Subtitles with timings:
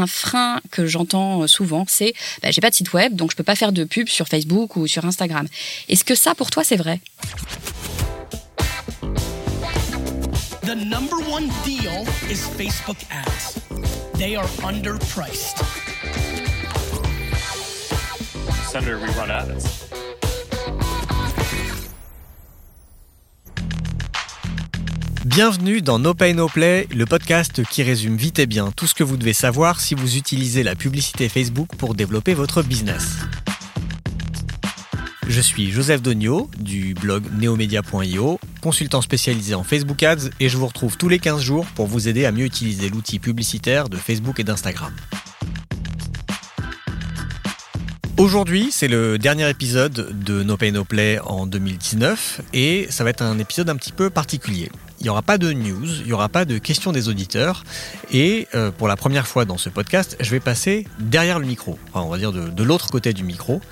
[0.00, 3.44] un frein que j'entends souvent, c'est bah, j'ai pas de site web, donc je peux
[3.44, 5.46] pas faire de pub sur Facebook ou sur Instagram.
[5.88, 7.00] Est-ce que ça, pour toi, c'est vrai?
[10.62, 13.58] The number one deal is Facebook ads.
[14.14, 15.58] They are underpriced.
[18.70, 19.89] Senator, we run ads.
[25.26, 28.94] Bienvenue dans No Pay No Play, le podcast qui résume vite et bien tout ce
[28.94, 33.18] que vous devez savoir si vous utilisez la publicité Facebook pour développer votre business.
[35.28, 40.66] Je suis Joseph Dogno du blog neomedia.io, consultant spécialisé en Facebook Ads et je vous
[40.66, 44.40] retrouve tous les 15 jours pour vous aider à mieux utiliser l'outil publicitaire de Facebook
[44.40, 44.94] et d'Instagram.
[48.16, 53.10] Aujourd'hui, c'est le dernier épisode de No Pay No Play en 2019 et ça va
[53.10, 56.12] être un épisode un petit peu particulier il n'y aura pas de news, il n'y
[56.12, 57.64] aura pas de questions des auditeurs.
[58.12, 61.78] Et euh, pour la première fois dans ce podcast, je vais passer derrière le micro,
[61.88, 63.62] enfin, on va dire de, l'autre côté du micro,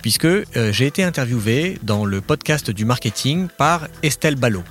[0.00, 4.64] puisque euh, j'ai été interviewé dans le podcast du marketing par Estelle Ballot.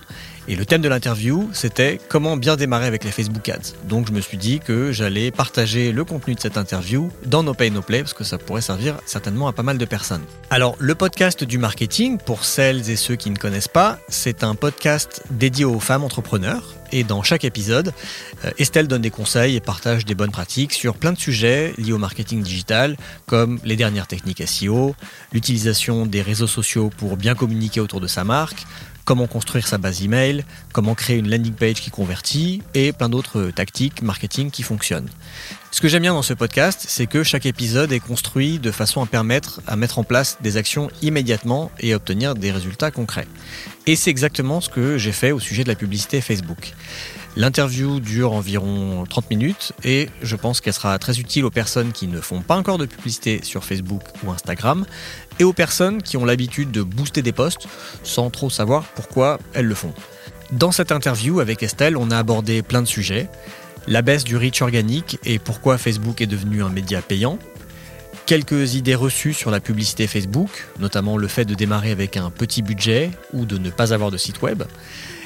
[0.52, 3.75] Et le thème de l'interview, c'était comment bien démarrer avec les Facebook Ads.
[3.88, 7.53] Donc je me suis dit que j'allais partager le contenu de cette interview dans No
[7.53, 10.23] Pay No Play parce que ça pourrait servir certainement à pas mal de personnes.
[10.50, 14.55] Alors le podcast du marketing, pour celles et ceux qui ne connaissent pas, c'est un
[14.55, 16.73] podcast dédié aux femmes entrepreneurs.
[16.92, 17.94] Et dans chaque épisode,
[18.45, 21.94] euh, Estelle donne des conseils et partage des bonnes pratiques sur plein de sujets liés
[21.94, 24.95] au marketing digital, comme les dernières techniques SEO,
[25.31, 28.66] l'utilisation des réseaux sociaux pour bien communiquer autour de sa marque,
[29.05, 33.52] comment construire sa base email, comment créer une landing page qui convertit et plein d'autres
[33.52, 35.09] tactiques marketing qui fonctionnent.
[35.72, 39.03] Ce que j'aime bien dans ce podcast, c'est que chaque épisode est construit de façon
[39.03, 43.27] à permettre à mettre en place des actions immédiatement et obtenir des résultats concrets.
[43.86, 46.73] Et c'est exactement ce que j'ai fait au sujet de la publicité Facebook.
[47.36, 52.08] L'interview dure environ 30 minutes et je pense qu'elle sera très utile aux personnes qui
[52.08, 54.86] ne font pas encore de publicité sur Facebook ou Instagram
[55.40, 57.68] et aux personnes qui ont l'habitude de booster des posts
[58.04, 59.94] sans trop savoir pourquoi elles le font.
[60.52, 63.30] Dans cette interview avec Estelle, on a abordé plein de sujets.
[63.88, 67.39] La baisse du reach organique et pourquoi Facebook est devenu un média payant.
[68.26, 72.61] Quelques idées reçues sur la publicité Facebook, notamment le fait de démarrer avec un petit
[72.61, 74.64] budget ou de ne pas avoir de site web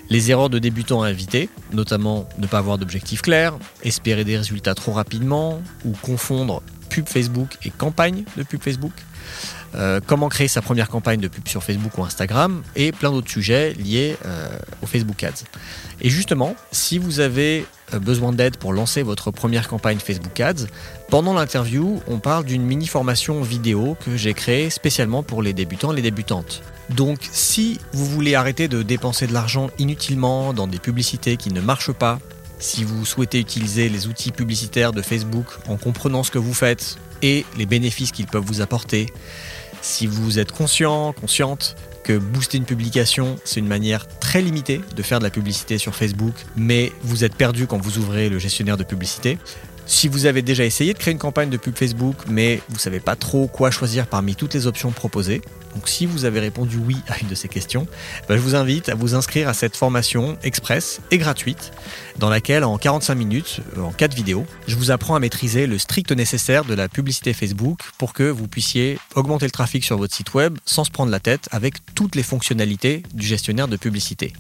[0.10, 4.76] les erreurs de débutants à éviter, notamment ne pas avoir d'objectif clair, espérer des résultats
[4.76, 8.94] trop rapidement ou confondre pub Facebook et campagne de pub Facebook.
[9.76, 13.30] Euh, comment créer sa première campagne de pub sur Facebook ou Instagram et plein d'autres
[13.30, 14.48] sujets liés euh,
[14.82, 15.44] au Facebook Ads.
[16.02, 20.68] Et justement, si vous avez euh, besoin d'aide pour lancer votre première campagne Facebook Ads,
[21.10, 25.92] pendant l'interview, on parle d'une mini formation vidéo que j'ai créée spécialement pour les débutants
[25.92, 26.62] et les débutantes.
[26.90, 31.62] Donc si vous voulez arrêter de dépenser de l'argent inutilement dans des publicités qui ne
[31.62, 32.20] marchent pas,
[32.60, 36.98] si vous souhaitez utiliser les outils publicitaires de Facebook en comprenant ce que vous faites
[37.22, 39.08] et les bénéfices qu'ils peuvent vous apporter,
[39.84, 45.04] si vous êtes conscient, consciente que booster une publication, c'est une manière très limitée de
[45.04, 48.78] faire de la publicité sur Facebook, mais vous êtes perdu quand vous ouvrez le gestionnaire
[48.78, 49.38] de publicité,
[49.86, 52.80] si vous avez déjà essayé de créer une campagne de pub Facebook, mais vous ne
[52.80, 55.42] savez pas trop quoi choisir parmi toutes les options proposées,
[55.76, 57.88] donc si vous avez répondu oui à une de ces questions,
[58.28, 61.72] bah, je vous invite à vous inscrire à cette formation express et gratuite
[62.20, 65.78] dans laquelle en 45 minutes, euh, en 4 vidéos, je vous apprends à maîtriser le
[65.78, 70.14] strict nécessaire de la publicité Facebook pour que vous puissiez augmenter le trafic sur votre
[70.14, 74.34] site web sans se prendre la tête avec toutes les fonctionnalités du gestionnaire de publicité.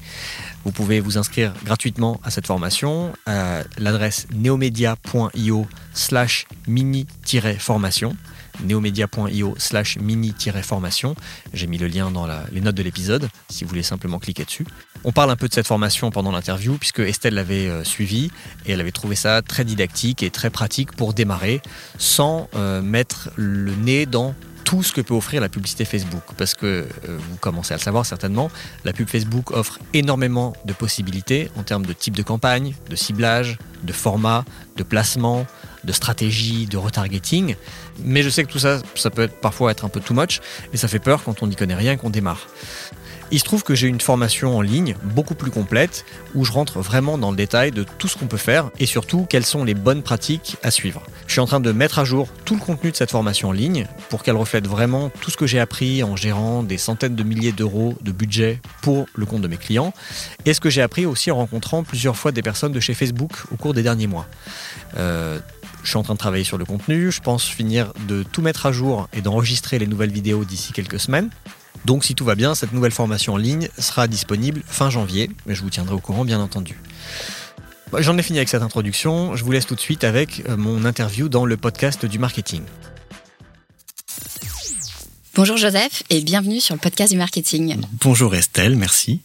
[0.65, 8.15] Vous pouvez vous inscrire gratuitement à cette formation à l'adresse neomedia.io slash mini-formation
[8.63, 11.15] neomedia.io slash mini-formation.
[11.53, 14.65] J'ai mis le lien dans les notes de l'épisode si vous voulez simplement cliquer dessus.
[15.03, 18.31] On parle un peu de cette formation pendant l'interview puisque Estelle l'avait euh, suivi
[18.65, 21.61] et elle avait trouvé ça très didactique et très pratique pour démarrer
[21.97, 24.33] sans euh, mettre le nez dans
[24.63, 26.23] tout ce que peut offrir la publicité Facebook.
[26.37, 28.49] Parce que euh, vous commencez à le savoir certainement,
[28.85, 33.57] la pub Facebook offre énormément de possibilités en termes de type de campagne, de ciblage,
[33.83, 34.45] de format,
[34.77, 35.45] de placement,
[35.83, 37.55] de stratégie, de retargeting.
[38.03, 40.41] Mais je sais que tout ça, ça peut parfois être un peu too much
[40.73, 42.47] et ça fait peur quand on n'y connaît rien qu'on démarre.
[43.33, 46.81] Il se trouve que j'ai une formation en ligne beaucoup plus complète où je rentre
[46.81, 49.73] vraiment dans le détail de tout ce qu'on peut faire et surtout quelles sont les
[49.73, 51.01] bonnes pratiques à suivre.
[51.25, 53.51] Je suis en train de mettre à jour tout le contenu de cette formation en
[53.51, 57.23] ligne pour qu'elle reflète vraiment tout ce que j'ai appris en gérant des centaines de
[57.23, 59.95] milliers d'euros de budget pour le compte de mes clients
[60.45, 63.31] et ce que j'ai appris aussi en rencontrant plusieurs fois des personnes de chez Facebook
[63.51, 64.27] au cours des derniers mois.
[64.97, 65.39] Euh,
[65.83, 68.65] je suis en train de travailler sur le contenu, je pense finir de tout mettre
[68.65, 71.29] à jour et d'enregistrer les nouvelles vidéos d'ici quelques semaines.
[71.85, 75.55] Donc si tout va bien, cette nouvelle formation en ligne sera disponible fin janvier, mais
[75.55, 76.79] je vous tiendrai au courant bien entendu.
[77.91, 79.35] Bah, J'en ai fini avec cette introduction.
[79.35, 82.63] Je vous laisse tout de suite avec euh, mon interview dans le podcast du marketing.
[85.35, 87.81] Bonjour Joseph et bienvenue sur le podcast du marketing.
[88.01, 89.21] Bonjour Estelle, merci.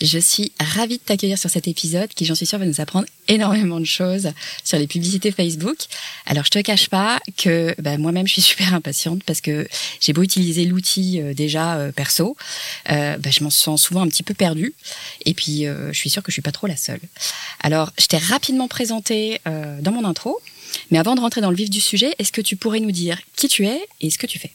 [0.00, 3.06] Je suis ravie de t'accueillir sur cet épisode qui, j'en suis sûre, va nous apprendre
[3.28, 4.30] énormément de choses
[4.64, 5.76] sur les publicités Facebook.
[6.26, 9.68] Alors, je te cache pas que bah, moi-même, je suis super impatiente parce que
[10.00, 12.36] j'ai beau utiliser l'outil euh, déjà euh, perso,
[12.90, 14.74] euh, bah, je m'en sens souvent un petit peu perdue.
[15.24, 17.00] Et puis, euh, je suis sûre que je suis pas trop la seule.
[17.60, 20.40] Alors, je t'ai rapidement présenté euh, dans mon intro.
[20.90, 23.18] Mais avant de rentrer dans le vif du sujet, est-ce que tu pourrais nous dire
[23.36, 24.52] qui tu es et ce que tu fais?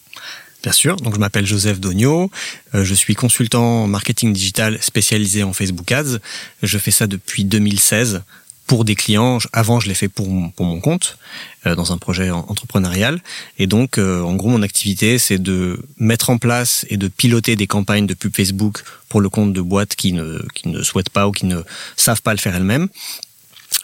[0.66, 2.32] Bien sûr, donc je m'appelle Joseph Dogno,
[2.74, 6.18] euh, je suis consultant marketing digital spécialisé en Facebook Ads.
[6.64, 8.24] Je fais ça depuis 2016
[8.66, 9.38] pour des clients.
[9.54, 11.20] Avant, je l'ai fait pour mon, pour mon compte,
[11.68, 13.22] euh, dans un projet en- entrepreneurial.
[13.60, 17.56] Et donc, euh, en gros, mon activité, c'est de mettre en place et de piloter
[17.56, 21.12] des campagnes de pub Facebook pour le compte de boîtes qui ne, qui ne souhaitent
[21.12, 21.62] pas ou qui ne
[21.96, 22.88] savent pas le faire elles-mêmes.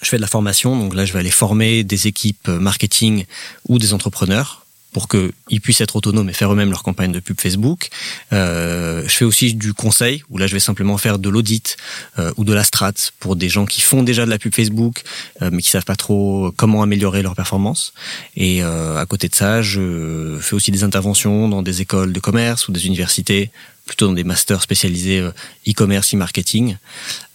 [0.01, 3.25] Je fais de la formation, donc là, je vais aller former des équipes marketing
[3.69, 4.60] ou des entrepreneurs
[4.91, 7.89] pour qu'ils puissent être autonomes et faire eux-mêmes leur campagne de pub Facebook.
[8.33, 11.77] Euh, je fais aussi du conseil, où là je vais simplement faire de l'audit
[12.19, 15.03] euh, ou de la strat pour des gens qui font déjà de la pub Facebook,
[15.41, 17.93] euh, mais qui savent pas trop comment améliorer leur performance.
[18.35, 22.19] Et euh, à côté de ça, je fais aussi des interventions dans des écoles de
[22.19, 23.51] commerce ou des universités,
[23.85, 25.31] plutôt dans des masters spécialisés euh,
[25.67, 26.77] e-commerce, e-marketing.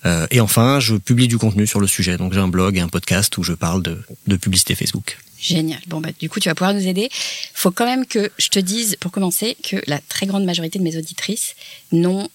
[0.04, 2.16] Euh, et enfin, je publie du contenu sur le sujet.
[2.16, 5.18] Donc j'ai un blog et un podcast où je parle de, de publicité Facebook.
[5.40, 5.80] Génial.
[5.86, 7.08] Bon, bah, du coup, tu vas pouvoir nous aider.
[7.54, 10.84] Faut quand même que je te dise, pour commencer, que la très grande majorité de
[10.84, 11.54] mes auditrices
[11.92, 12.28] n'ont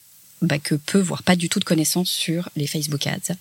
[0.43, 3.35] bah, que peu, voire pas du tout de connaissances sur les Facebook Ads.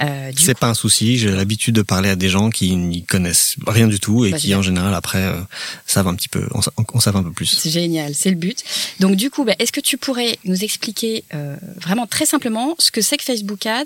[0.00, 1.16] Euh, C'est pas un souci.
[1.16, 4.36] J'ai l'habitude de parler à des gens qui n'y connaissent rien du tout et Bah,
[4.36, 4.58] qui génial.
[4.58, 5.40] en général après euh,
[5.86, 7.46] savent un petit peu, on, sa- on savent un peu plus.
[7.46, 8.64] C'est génial, c'est le but.
[8.98, 12.90] Donc du coup, bah, est-ce que tu pourrais nous expliquer euh, vraiment très simplement ce
[12.90, 13.84] que c'est que Facebook Ads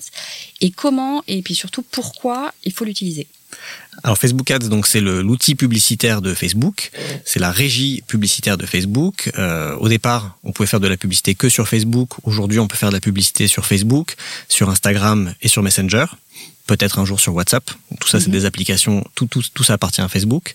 [0.62, 3.26] et comment et puis surtout pourquoi il faut l'utiliser?
[4.02, 6.90] Alors Facebook Ads, donc c'est l'outil publicitaire de Facebook,
[7.24, 9.30] c'est la régie publicitaire de Facebook.
[9.38, 12.10] Euh, au départ, on pouvait faire de la publicité que sur Facebook.
[12.24, 14.16] Aujourd'hui, on peut faire de la publicité sur Facebook,
[14.48, 16.06] sur Instagram et sur Messenger.
[16.66, 17.70] Peut-être un jour sur WhatsApp.
[18.00, 19.04] Tout ça, c'est des applications.
[19.14, 20.54] Tout, tout, tout ça appartient à Facebook.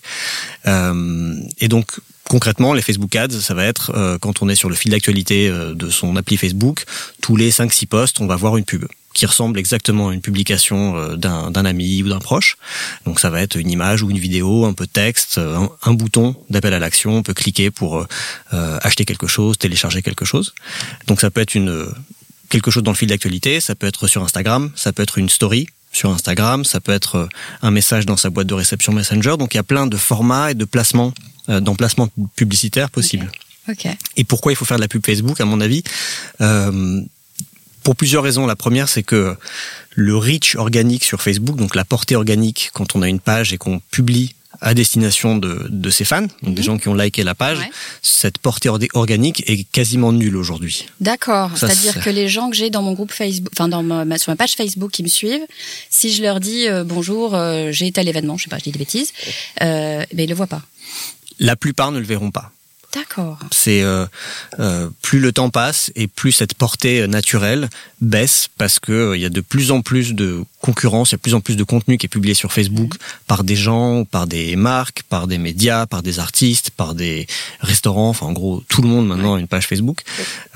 [0.66, 2.00] Euh, et donc
[2.30, 5.48] concrètement, les Facebook Ads, ça va être euh, quand on est sur le fil d'actualité
[5.48, 6.84] euh, de son appli Facebook,
[7.20, 10.96] tous les 5-6 posts, on va voir une pub qui ressemble exactement à une publication
[10.96, 12.56] euh, d'un d'un ami ou d'un proche.
[13.06, 15.70] Donc ça va être une image ou une vidéo, un peu de texte, euh, un,
[15.82, 18.06] un bouton d'appel à l'action, on peut cliquer pour euh,
[18.52, 20.54] euh, acheter quelque chose, télécharger quelque chose.
[21.06, 21.86] Donc ça peut être une
[22.50, 25.28] quelque chose dans le fil d'actualité, ça peut être sur Instagram, ça peut être une
[25.28, 27.28] story sur Instagram, ça peut être euh,
[27.62, 29.36] un message dans sa boîte de réception Messenger.
[29.38, 31.12] Donc il y a plein de formats et de placements,
[31.48, 33.30] euh, d'emplacements publicitaires possibles.
[33.68, 33.86] Ok.
[34.16, 35.82] Et pourquoi il faut faire de la pub Facebook, à mon avis
[36.40, 37.00] Euh,
[37.82, 38.46] Pour plusieurs raisons.
[38.46, 39.36] La première, c'est que
[39.94, 43.58] le reach organique sur Facebook, donc la portée organique, quand on a une page et
[43.58, 47.34] qu'on publie à destination de, de ses fans, donc des gens qui ont liké la
[47.34, 47.70] page, Ouais.
[48.02, 50.86] cette portée or- organique est quasiment nulle aujourd'hui.
[51.00, 51.50] D'accord.
[51.56, 54.30] C'est-à-dire c'est- que les gens que j'ai dans mon groupe Facebook, enfin dans ma, sur
[54.30, 55.46] ma page Facebook qui me suivent,
[55.88, 58.72] si je leur dis euh, bonjour, euh, j'ai tel événement, je sais pas, je dis
[58.72, 59.12] des bêtises,
[59.62, 60.62] euh, ben ils le voient pas.
[61.38, 62.52] La plupart ne le verront pas.
[62.92, 63.38] D'accord.
[63.52, 64.04] C'est euh,
[64.58, 67.70] euh, plus le temps passe et plus cette portée euh, naturelle
[68.00, 71.14] baisse parce que euh, il y a de plus en plus de concurrence, il y
[71.14, 72.94] a de plus en plus de contenu qui est publié sur Facebook
[73.28, 77.28] par des gens, par des marques, par des médias, par des artistes, par des
[77.60, 78.08] restaurants.
[78.08, 80.02] Enfin, en gros, tout le monde maintenant a une page Facebook,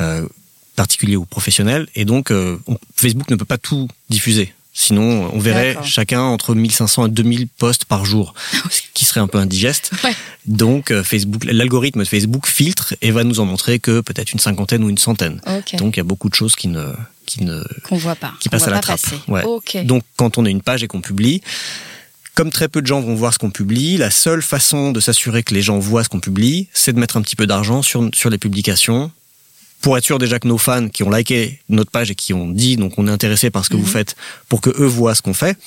[0.01, 0.27] euh,
[0.75, 4.53] particulier ou professionnel, et donc euh, on- Facebook ne peut pas tout diffuser.
[4.77, 8.35] Sinon, on verrait chacun entre 1500 et 2000 posts par jour,
[8.71, 9.93] ce qui serait un peu indigeste.
[10.05, 10.15] Ouais.
[10.45, 14.39] Donc, euh, Facebook, l'algorithme de Facebook filtre et va nous en montrer que peut-être une
[14.39, 15.41] cinquantaine ou une centaine.
[15.47, 15.77] Ok.
[15.77, 16.93] Donc, il y a beaucoup de choses qui ne,
[17.25, 18.35] qui ne, Qu'on voit pas.
[18.41, 19.29] qui passent à la pas trappe.
[19.29, 19.43] Ouais.
[19.45, 19.79] Ok.
[19.87, 21.41] Donc, quand on a une page et qu'on publie,
[22.35, 25.43] comme très peu de gens vont voir ce qu'on publie, la seule façon de s'assurer
[25.43, 28.11] que les gens voient ce qu'on publie, c'est de mettre un petit peu d'argent sur,
[28.13, 29.11] sur les publications
[29.85, 32.49] pour être sûr déjà que nos fans qui ont liké notre page et qui ont
[32.49, 34.17] dit donc on est intéressé par ce que vous faites
[34.49, 35.59] pour que eux voient ce qu'on fait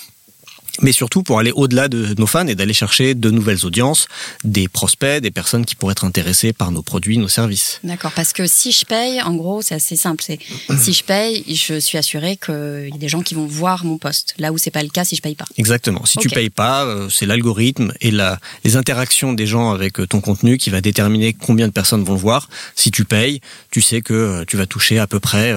[0.82, 4.08] mais surtout pour aller au-delà de nos fans et d'aller chercher de nouvelles audiences,
[4.44, 7.80] des prospects, des personnes qui pourraient être intéressées par nos produits, nos services.
[7.84, 10.24] D'accord, parce que si je paye, en gros, c'est assez simple.
[10.26, 10.40] C'est
[10.80, 13.98] si je paye, je suis assuré qu'il y a des gens qui vont voir mon
[13.98, 14.34] poste.
[14.38, 15.46] Là où c'est pas le cas si je paye pas.
[15.58, 16.06] Exactement.
[16.06, 16.34] Si tu Ok.
[16.34, 20.58] payes pas, euh, c'est l'algorithme et la, les interactions des gens avec euh, ton contenu
[20.58, 22.50] qui va déterminer combien de personnes vont le voir.
[22.76, 23.42] Si tu payes,
[23.72, 25.56] tu sais que euh, tu vas toucher à peu près,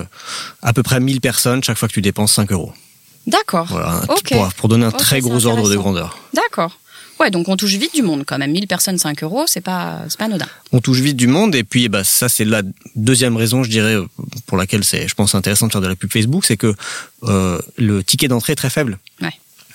[0.62, 2.72] à peu près 1000 personnes chaque fois que tu dépenses 5 euros.
[3.26, 3.66] D'accord.
[3.66, 6.18] Voilà, pour, pour donner un très gros ordre de grandeur.
[6.34, 6.78] D'accord.
[7.20, 8.50] Ouais, donc on touche vite du monde quand même.
[8.50, 10.46] 1000 personnes, 5 euros, c'est pas, pas anodin.
[10.72, 12.62] On touche vite du monde et puis bah, ça c'est la
[12.96, 13.96] deuxième raison, je dirais,
[14.46, 16.74] pour laquelle c'est, je pense, intéressant de faire de la pub Facebook, c'est que
[17.24, 18.98] euh, le ticket d'entrée est très faible.
[19.20, 19.34] Ouais.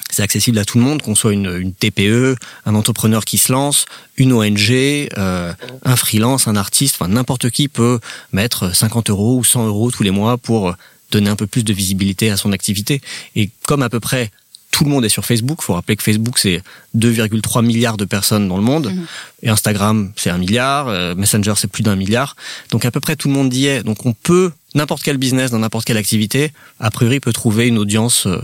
[0.10, 2.36] c'est accessible à tout le monde, qu'on soit une, une, TPE,
[2.66, 3.86] un entrepreneur qui se lance,
[4.18, 8.00] une ONG, euh, un freelance, un artiste, enfin n'importe qui peut
[8.32, 10.74] mettre 50 euros ou 100 euros tous les mois pour
[11.16, 13.02] donner un peu plus de visibilité à son activité.
[13.36, 14.32] Et comme à peu près
[14.76, 15.60] tout le monde est sur Facebook.
[15.62, 16.62] Il faut rappeler que Facebook, c'est
[16.98, 18.88] 2,3 milliards de personnes dans le monde.
[18.88, 19.06] Mhm.
[19.44, 20.90] Et Instagram, c'est un milliard.
[20.90, 22.36] Euh, Messenger, c'est plus d'un milliard.
[22.72, 23.84] Donc à peu près tout le monde y est.
[23.84, 27.78] Donc on peut, n'importe quel business, dans n'importe quelle activité, a priori peut trouver une
[27.78, 28.42] audience euh,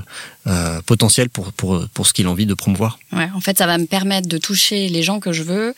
[0.48, 2.98] euh, potentielle pour, pour, pour ce qu'il a envie de promouvoir.
[3.12, 5.74] Ouais, en fait, ça va me permettre de toucher les gens que je veux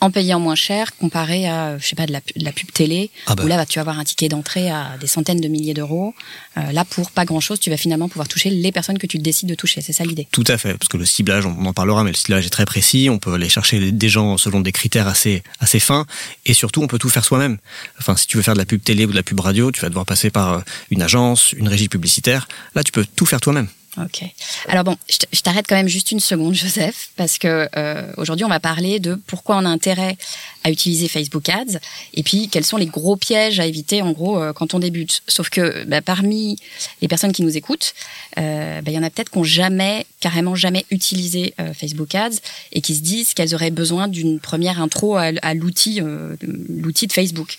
[0.00, 3.10] en payant moins cher comparé à je sais pas de la, de la pub télé
[3.26, 3.44] ah bah.
[3.44, 6.14] où là tu vas avoir un ticket d'entrée à des centaines de milliers d'euros.
[6.56, 9.18] Euh, là pour pas grand chose tu vas finalement pouvoir toucher les personnes que tu
[9.18, 9.80] décides de toucher.
[9.80, 10.26] C'est ça l'idée.
[10.30, 12.66] Tout à fait parce que le ciblage on en parlera mais le ciblage est très
[12.66, 13.08] précis.
[13.10, 16.06] On peut aller chercher des gens selon des critères assez assez fins.
[16.44, 17.58] Et surtout on peut tout faire soi-même.
[17.98, 19.80] Enfin si tu veux faire de la pub télé ou de la pub radio tu
[19.80, 20.60] vas devoir passer par euh,
[20.90, 22.48] une agence une régie publicitaire.
[22.74, 24.24] Là tu peux tout faire toi-même Ok.
[24.68, 28.48] Alors bon, je t'arrête quand même juste une seconde, Joseph, parce que euh, aujourd'hui on
[28.48, 30.16] va parler de pourquoi on a intérêt
[30.64, 31.78] à utiliser Facebook Ads
[32.14, 35.22] et puis quels sont les gros pièges à éviter en gros euh, quand on débute.
[35.28, 36.56] Sauf que bah, parmi
[37.02, 37.94] les personnes qui nous écoutent,
[38.38, 42.14] euh, bah, il y en a peut-être qui n'ont jamais, carrément jamais utilisé euh, Facebook
[42.14, 42.36] Ads
[42.72, 46.00] et qui se disent qu'elles auraient besoin d'une première intro à, à l'outil,
[46.40, 47.58] l'outil de Facebook,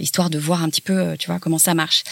[0.00, 2.04] histoire de voir un petit peu, tu vois, comment ça marche.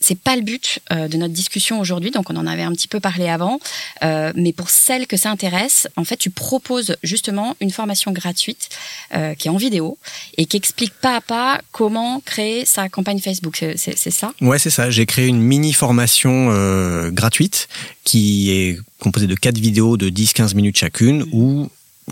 [0.00, 3.00] c'est pas le but de notre discussion aujourd'hui, donc on en avait un petit peu
[3.00, 3.58] parlé avant,
[4.02, 8.68] mais pour celles que ça intéresse, en fait, tu proposes justement une formation gratuite
[9.14, 9.98] euh, qui est en vidéo
[10.36, 13.64] et qui explique pas à pas comment créer sa campagne Facebook.
[13.76, 14.32] C'est ça?
[14.40, 14.90] Ouais, c'est ça.
[14.90, 17.68] J'ai créé une mini formation euh, gratuite
[18.04, 21.68] qui est composée de quatre vidéos de 10-15 minutes chacune où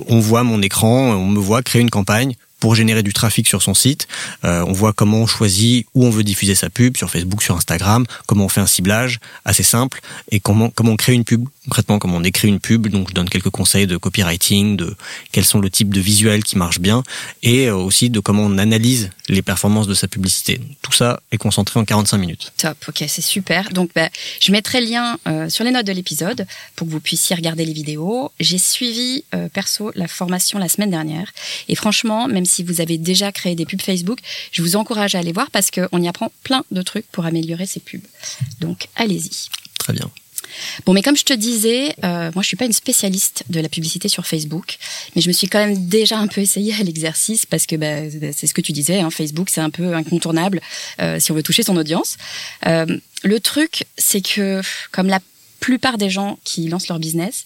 [0.09, 3.63] on voit mon écran, on me voit créer une campagne pour générer du trafic sur
[3.63, 4.07] son site.
[4.45, 7.57] Euh, on voit comment on choisit où on veut diffuser sa pub sur Facebook, sur
[7.57, 10.01] Instagram, comment on fait un ciblage assez simple
[10.31, 12.89] et comment comment on crée une pub concrètement comment on écrit une pub.
[12.89, 14.97] Donc je donne quelques conseils de copywriting, de
[15.31, 17.05] quels sont le type de visuels qui marche bien
[17.45, 20.61] et euh, aussi de comment on analyse les performances de sa publicité.
[20.83, 22.53] Tout ça est concentré en 45 minutes.
[22.57, 23.71] Top, ok, c'est super.
[23.71, 24.09] Donc bah,
[24.41, 27.65] je mettrai le lien euh, sur les notes de l'épisode pour que vous puissiez regarder
[27.65, 28.33] les vidéos.
[28.41, 31.33] J'ai suivi perso la formation la semaine dernière
[31.69, 34.19] et franchement, même si vous avez déjà créé des pubs Facebook,
[34.51, 37.67] je vous encourage à aller voir parce qu'on y apprend plein de trucs pour améliorer
[37.67, 38.03] ces pubs.
[38.61, 39.49] Donc allez-y.
[39.79, 40.11] Très bien.
[40.87, 43.69] Bon, mais comme je te disais, euh, moi je suis pas une spécialiste de la
[43.69, 44.79] publicité sur Facebook,
[45.15, 48.33] mais je me suis quand même déjà un peu essayée à l'exercice parce que bah,
[48.35, 50.61] c'est ce que tu disais, hein, Facebook c'est un peu incontournable
[51.01, 52.17] euh, si on veut toucher son audience.
[52.67, 52.87] Euh,
[53.23, 55.21] le truc, c'est que comme la
[55.61, 57.45] plupart des gens qui lancent leur business,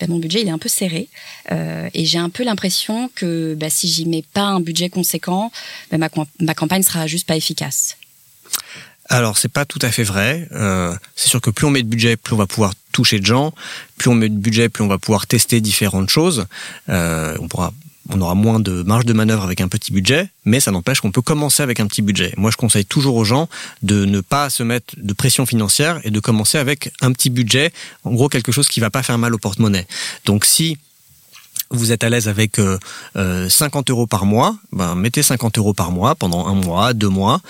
[0.00, 1.08] ben, mon budget il est un peu serré
[1.52, 5.52] euh, et j'ai un peu l'impression que ben, si j'y mets pas un budget conséquent,
[5.90, 6.08] ben, ma,
[6.40, 7.96] ma campagne sera juste pas efficace.
[9.10, 10.48] Alors c'est pas tout à fait vrai.
[10.52, 13.26] Euh, c'est sûr que plus on met de budget, plus on va pouvoir toucher de
[13.26, 13.52] gens.
[13.98, 16.46] Plus on met de budget, plus on va pouvoir tester différentes choses.
[16.88, 17.72] Euh, on pourra
[18.12, 21.12] on aura moins de marge de manœuvre avec un petit budget, mais ça n'empêche qu'on
[21.12, 22.32] peut commencer avec un petit budget.
[22.36, 23.48] Moi, je conseille toujours aux gens
[23.82, 27.72] de ne pas se mettre de pression financière et de commencer avec un petit budget,
[28.04, 29.86] en gros quelque chose qui va pas faire mal au porte-monnaie.
[30.24, 30.78] Donc si
[31.70, 32.78] vous êtes à l'aise avec euh,
[33.48, 37.08] 50 euh, euros par mois, ben mettez 50 euros par mois pendant un mois, deux
[37.08, 37.40] mois.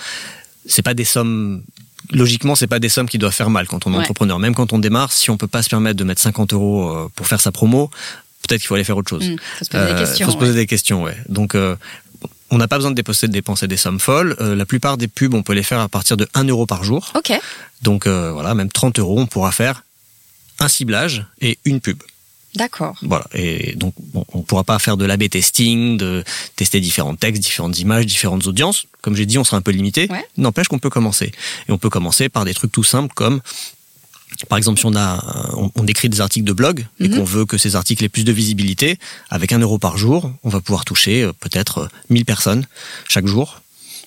[0.65, 1.63] C'est pas des sommes
[2.11, 4.39] logiquement, c'est pas des sommes qui doivent faire mal quand on est entrepreneur.
[4.39, 7.09] Même quand on démarre, si on peut pas se permettre de mettre 50 euros euh,
[7.15, 7.89] pour faire sa promo,
[8.47, 9.25] peut-être qu'il faut aller faire autre chose.
[9.25, 10.25] Il mmh, faut se poser des euh, questions.
[10.25, 11.17] Faut se poser des questions, ouais.
[11.29, 11.75] Donc euh,
[12.49, 14.35] on n'a pas besoin de dépenser, de dépenser des sommes folles.
[14.41, 16.83] Euh, la plupart des pubs, on peut les faire à partir de 1 euro par
[16.83, 17.11] jour.
[17.15, 17.31] Ok.
[17.81, 19.83] Donc voilà, même 30 euros, on pourra faire
[20.59, 21.97] un ciblage et une pub.
[22.55, 22.97] D'accord.
[23.01, 23.25] Voilà.
[23.33, 26.23] Et donc, bon, on pourra pas faire de l'A-B testing, de
[26.55, 28.85] tester différents textes, différentes images, différentes audiences.
[29.01, 30.09] Comme j'ai dit, on sera un peu limité.
[30.37, 31.31] N'empêche qu'on peut commencer.
[31.67, 33.41] Et on peut commencer par des trucs tout simples comme
[34.47, 37.17] par exemple, si on a, on, écrit des articles de blog et mhm.
[37.17, 38.97] qu'on veut que ces articles aient plus de visibilité,
[39.29, 42.65] avec un euro par jour, on va pouvoir toucher euh, peut-être 1000 euh, personnes
[43.07, 43.60] chaque jour.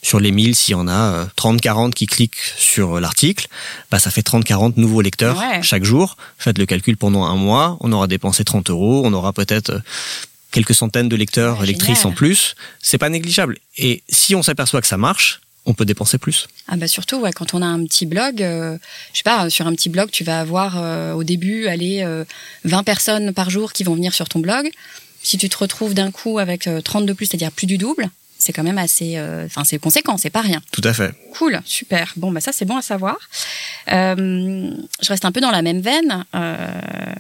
[0.05, 3.49] Sur les 1000, s'il y en a 30-40 euh, qui cliquent sur l'article,
[3.91, 6.19] bah, ça fait 30-40 nouveaux lecteurs chaque jour.
[6.39, 9.81] Faites le calcul pendant un mois, on aura dépensé 30 euros, on aura peut-être
[10.51, 12.55] quelques centaines de lecteurs, lectrices en plus.
[12.83, 13.59] C'est pas négligeable.
[13.79, 16.49] Et si on s'aperçoit que ça marche, on peut dépenser plus.
[16.69, 18.77] Ah bah surtout ouais, quand on a un petit blog, euh,
[19.13, 22.05] je sais pas, sur un petit blog, tu vas avoir euh, au début aller
[22.65, 24.71] 20 euh, personnes par jour qui vont venir sur ton blog.
[25.23, 28.53] Si tu te retrouves d'un coup avec 30 de plus, c'est-à-dire plus du double, c'est
[28.53, 30.61] quand même assez enfin c'est conséquent, c'est pas rien.
[30.73, 31.13] Tout à fait.
[31.33, 32.13] Cool, super.
[32.17, 33.17] Bon bah ça c'est bon à savoir.
[33.89, 36.25] je reste un peu dans la même veine.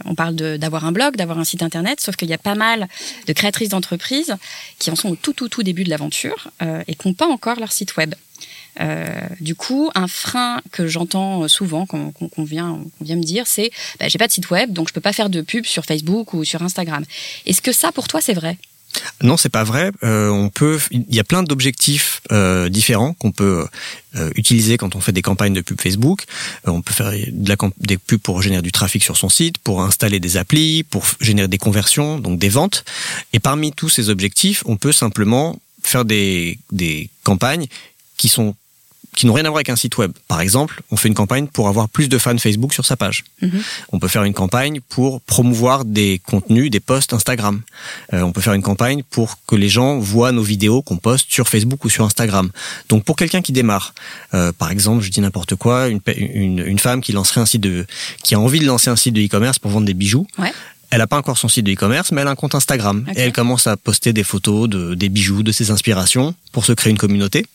[0.04, 2.88] on parle d'avoir un blog, d'avoir un site internet, sauf qu'il y a pas mal
[3.26, 4.36] de créatrices d'entreprises
[4.78, 6.50] qui en sont au tout tout tout début de l'aventure
[6.86, 8.14] et qui n'ont pas encore leur site web.
[8.80, 9.06] Euh,
[9.40, 13.46] du coup, un frein que j'entends souvent quand qu'on qu'on vient, qu'on vient me dire,
[13.46, 15.84] c'est bah, j'ai pas de site web, donc je peux pas faire de pub sur
[15.84, 17.04] Facebook ou sur Instagram.
[17.46, 18.58] Est-ce que ça, pour toi, c'est vrai?
[19.22, 19.90] Non, c'est pas vrai.
[20.02, 23.66] Euh, on peut, il y a plein d'objectifs euh, différents qu'on peut
[24.16, 26.24] euh, utiliser quand on fait des campagnes de pub Facebook.
[26.66, 29.58] Euh, on peut faire de la, des pubs pour générer du trafic sur son site,
[29.58, 32.84] pour installer des applis, pour générer des conversions, donc des ventes.
[33.32, 37.66] Et parmi tous ces objectifs, on peut simplement faire des, des campagnes
[38.16, 38.54] qui sont
[39.14, 40.12] qui n'ont rien à voir avec un site web.
[40.28, 43.24] Par exemple, on fait une campagne pour avoir plus de fans Facebook sur sa page.
[43.42, 43.62] Mhm.
[43.92, 47.62] On peut faire une campagne pour promouvoir des contenus, des posts Instagram.
[48.12, 51.26] Euh, on peut faire une campagne pour que les gens voient nos vidéos qu'on poste
[51.30, 52.50] sur Facebook ou sur Instagram.
[52.88, 53.94] Donc pour quelqu'un qui démarre,
[54.34, 57.46] euh, par exemple, je dis n'importe quoi, une, pe- une, une femme qui lancerait un
[57.46, 57.86] site de,
[58.22, 60.26] qui a envie de lancer un site de e-commerce pour vendre des bijoux.
[60.38, 60.52] Ouais.
[60.90, 63.04] Elle n'a pas encore son site de e-commerce, mais elle a un compte Instagram.
[63.16, 66.72] Et elle commence à poster des photos de, des bijoux, de ses inspirations, pour se
[66.72, 67.46] créer une communauté.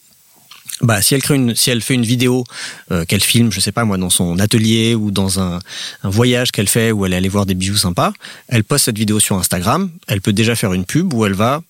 [0.82, 2.46] Bah, si elle crée une, si elle fait une vidéo
[2.92, 5.60] euh, qu'elle filme, je sais pas moi, dans son atelier ou dans un,
[6.04, 8.14] un voyage qu'elle fait où elle est allée voir des bijoux sympas,
[8.48, 9.92] elle poste cette vidéo sur Instagram.
[10.08, 11.62] Elle peut déjà faire une pub où elle va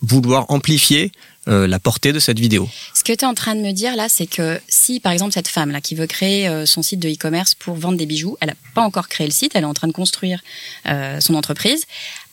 [0.00, 1.12] vouloir amplifier
[1.46, 2.70] euh, la portée de cette vidéo.
[2.94, 5.32] Ce que tu es en train de me dire là, c'est que si par exemple
[5.32, 8.38] cette femme là qui veut créer euh, son site de e-commerce pour vendre des bijoux,
[8.40, 10.40] elle n'a pas encore créé le site, elle est en train de construire
[10.86, 11.84] euh, son entreprise.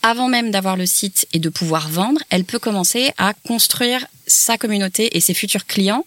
[0.03, 4.57] Avant même d'avoir le site et de pouvoir vendre, elle peut commencer à construire sa
[4.57, 6.05] communauté et ses futurs clients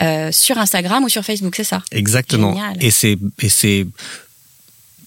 [0.00, 1.82] euh, sur Instagram ou sur Facebook, c'est ça?
[1.92, 2.54] Exactement.
[2.54, 2.76] Génial.
[2.82, 3.86] Et c'est et c'est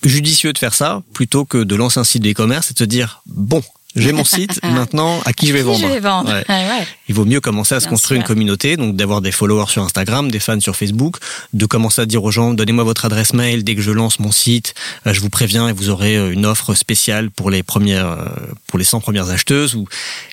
[0.03, 2.83] judicieux de faire ça plutôt que de lancer un site de e-commerce et de se
[2.83, 3.63] dire bon,
[3.95, 5.79] j'ai mon site, maintenant à qui je vais Qui vendre.
[5.79, 6.45] je vais vendre Ouais.
[6.47, 6.87] Ouais, ouais.
[7.09, 8.21] Il vaut mieux commencer à se construire sûr.
[8.21, 11.17] une communauté, donc d'avoir des followers sur Instagram, des fans sur Facebook,
[11.53, 14.31] de commencer à dire aux gens donnez-moi votre adresse mail dès que je lance mon
[14.31, 14.73] site,
[15.07, 18.25] euh, je vous préviens et vous aurez euh, une offre spéciale pour les premières, euh,
[18.67, 19.75] pour les 100 premières acheteuses.
[19.75, 19.87] Ou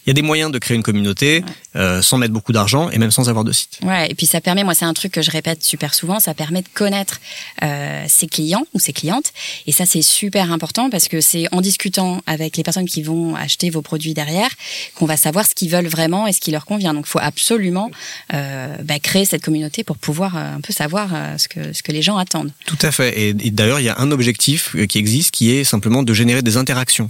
[0.06, 1.44] il y a des moyens de créer une communauté
[1.76, 3.78] euh, sans mettre beaucoup d'argent et même sans avoir de site.
[3.82, 6.34] Ouais, et puis ça permet, moi c'est un truc que je répète super souvent, ça
[6.34, 7.20] permet de connaître
[7.62, 9.32] euh, ses clients ou ses clientes.
[9.66, 13.34] Et ça c'est super important parce que c'est en discutant avec les personnes qui vont
[13.34, 14.50] acheter vos produits derrière
[14.94, 16.94] qu'on va savoir ce qu'ils veulent vraiment et ce qui leur convient.
[16.94, 17.90] Donc il faut absolument
[18.34, 21.82] euh, bah, créer cette communauté pour pouvoir euh, un peu savoir euh, ce, que, ce
[21.82, 22.52] que les gens attendent.
[22.66, 23.18] Tout à fait.
[23.18, 26.42] Et, et d'ailleurs, il y a un objectif qui existe qui est simplement de générer
[26.42, 27.08] des interactions.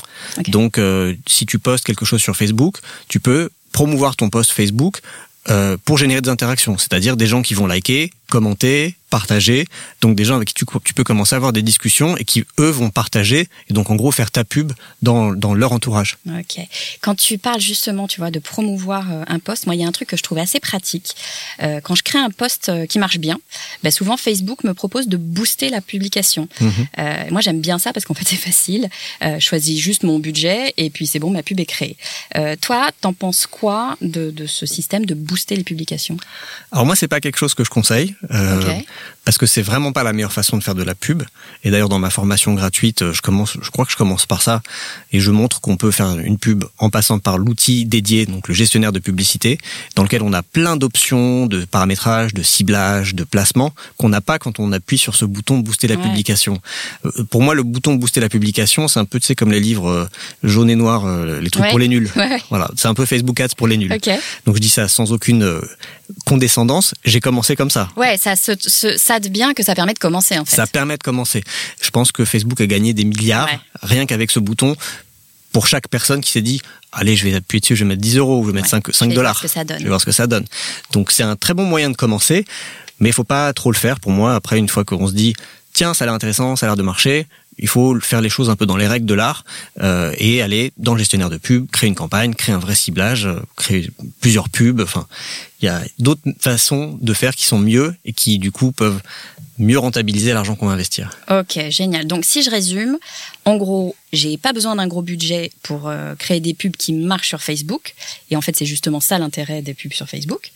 [0.48, 5.00] Donc, euh, si tu postes quelque chose sur Facebook, tu peux promouvoir ton post Facebook
[5.50, 9.66] euh, pour générer des interactions, c'est-à-dire des gens qui vont liker, commenter, partager,
[10.00, 12.44] donc des gens avec qui tu, tu peux commencer à avoir des discussions et qui
[12.60, 16.18] eux vont partager et donc en gros faire ta pub dans, dans leur entourage.
[16.28, 16.60] Ok.
[17.00, 19.88] Quand tu parles justement, tu vois, de promouvoir euh, un poste, moi, il y a
[19.88, 21.14] un truc que je trouve assez pratique.
[21.62, 23.38] Euh, quand je crée un poste euh, qui marche bien,
[23.82, 26.48] bah, souvent Facebook me propose de booster la publication.
[26.98, 28.88] Euh, moi, j'aime bien ça parce qu'en fait, c'est facile.
[29.22, 31.96] Euh, je choisis juste mon budget et puis c'est bon, ma pub est créée.
[32.60, 36.16] Toi, t'en penses quoi de, de ce système de booster les publications?
[36.72, 38.14] Alors moi, c'est pas quelque chose que je conseille.
[38.30, 38.84] euh, Ok.
[39.24, 41.22] Parce que c'est vraiment pas la meilleure façon de faire de la pub.
[41.64, 44.62] Et d'ailleurs, dans ma formation gratuite, je commence, je crois que je commence par ça,
[45.12, 48.54] et je montre qu'on peut faire une pub en passant par l'outil dédié, donc le
[48.54, 49.58] gestionnaire de publicité,
[49.96, 54.38] dans lequel on a plein d'options de paramétrage, de ciblage, de placement qu'on n'a pas
[54.38, 56.02] quand on appuie sur ce bouton booster la Ouais.
[56.02, 56.58] publication.
[57.04, 59.60] Euh, Pour moi, le bouton booster la publication, c'est un peu, tu sais, comme les
[59.60, 60.08] livres euh,
[60.42, 61.70] jaunes et noirs, euh, les trucs Ouais.
[61.70, 62.10] pour les nuls.
[62.16, 62.38] Ouais.
[62.50, 63.92] Voilà, c'est un peu Facebook Ads pour les nuls.
[63.92, 64.08] Ok.
[64.46, 65.60] Donc je dis ça sans aucune
[66.24, 66.94] condescendance.
[67.04, 67.88] J'ai commencé comme ça.
[67.96, 70.56] Ouais, ça, se, se- ça de bien que ça permet de commencer en fait.
[70.56, 71.42] Ça permet de commencer.
[71.82, 73.58] Je pense que Facebook a gagné des milliards Ouais.
[73.82, 74.76] rien qu'avec ce bouton
[75.52, 76.60] pour chaque personne qui s'est dit
[76.92, 78.80] allez je vais appuyer dessus je vais mettre 10 euros ou je vais mettre Ouais.
[78.82, 79.78] 5, Je 5 vais voir dollars ce que ça donne.
[79.78, 80.44] je vais voir ce que ça donne
[80.92, 82.44] donc c'est un très bon moyen de commencer
[83.00, 85.34] mais il faut pas trop le faire pour moi après une fois qu'on se dit
[85.72, 87.26] tiens ça a l'air intéressant ça a l'air de marcher
[87.58, 89.44] il faut faire les choses un peu dans les règles de l'art
[89.80, 93.26] euh, et aller dans le gestionnaire de pub, créer une campagne, créer un vrai ciblage,
[93.26, 93.90] euh, créer
[94.20, 94.80] plusieurs pubs.
[94.80, 95.06] Enfin,
[95.60, 99.00] il y a d'autres façons de faire qui sont mieux et qui du coup peuvent
[99.58, 101.10] mieux rentabiliser l'argent qu'on va investir.
[101.30, 102.06] Ok, génial.
[102.06, 102.98] Donc si je résume,
[103.44, 107.28] en gros, j'ai pas besoin d'un gros budget pour euh, créer des pubs qui marchent
[107.28, 107.94] sur Facebook.
[108.30, 110.52] Et en fait, c'est justement ça l'intérêt des pubs sur Facebook.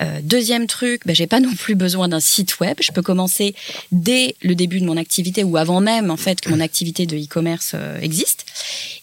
[0.00, 2.76] Euh, deuxième truc, ben, j'ai pas non plus besoin d'un site web.
[2.80, 3.54] Je peux commencer
[3.92, 7.16] dès le début de mon activité ou avant même en fait que mon activité de
[7.16, 8.46] e-commerce euh, existe.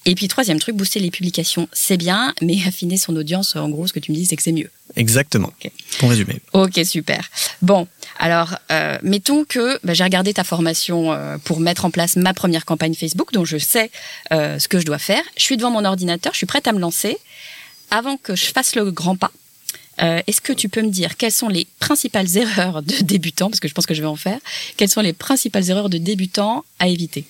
[0.05, 3.87] Et puis troisième truc, booster les publications, c'est bien, mais affiner son audience, en gros,
[3.87, 4.69] ce que tu me dis, c'est que c'est mieux.
[4.95, 5.51] Exactement.
[5.99, 6.41] Pour résumer.
[6.53, 7.29] Ok, super.
[7.61, 7.87] Bon,
[8.19, 12.33] alors, euh, mettons que bah, j'ai regardé ta formation euh, pour mettre en place ma
[12.33, 13.91] première campagne Facebook, donc je sais
[14.31, 15.23] euh, ce que je dois faire.
[15.37, 17.17] Je suis devant mon ordinateur, je suis prête à me lancer.
[17.91, 19.31] Avant que je fasse le grand pas,
[20.01, 23.59] euh, est-ce que tu peux me dire quelles sont les principales erreurs de débutants, parce
[23.59, 24.39] que je pense que je vais en faire,
[24.77, 27.25] quelles sont les principales erreurs de débutants à éviter?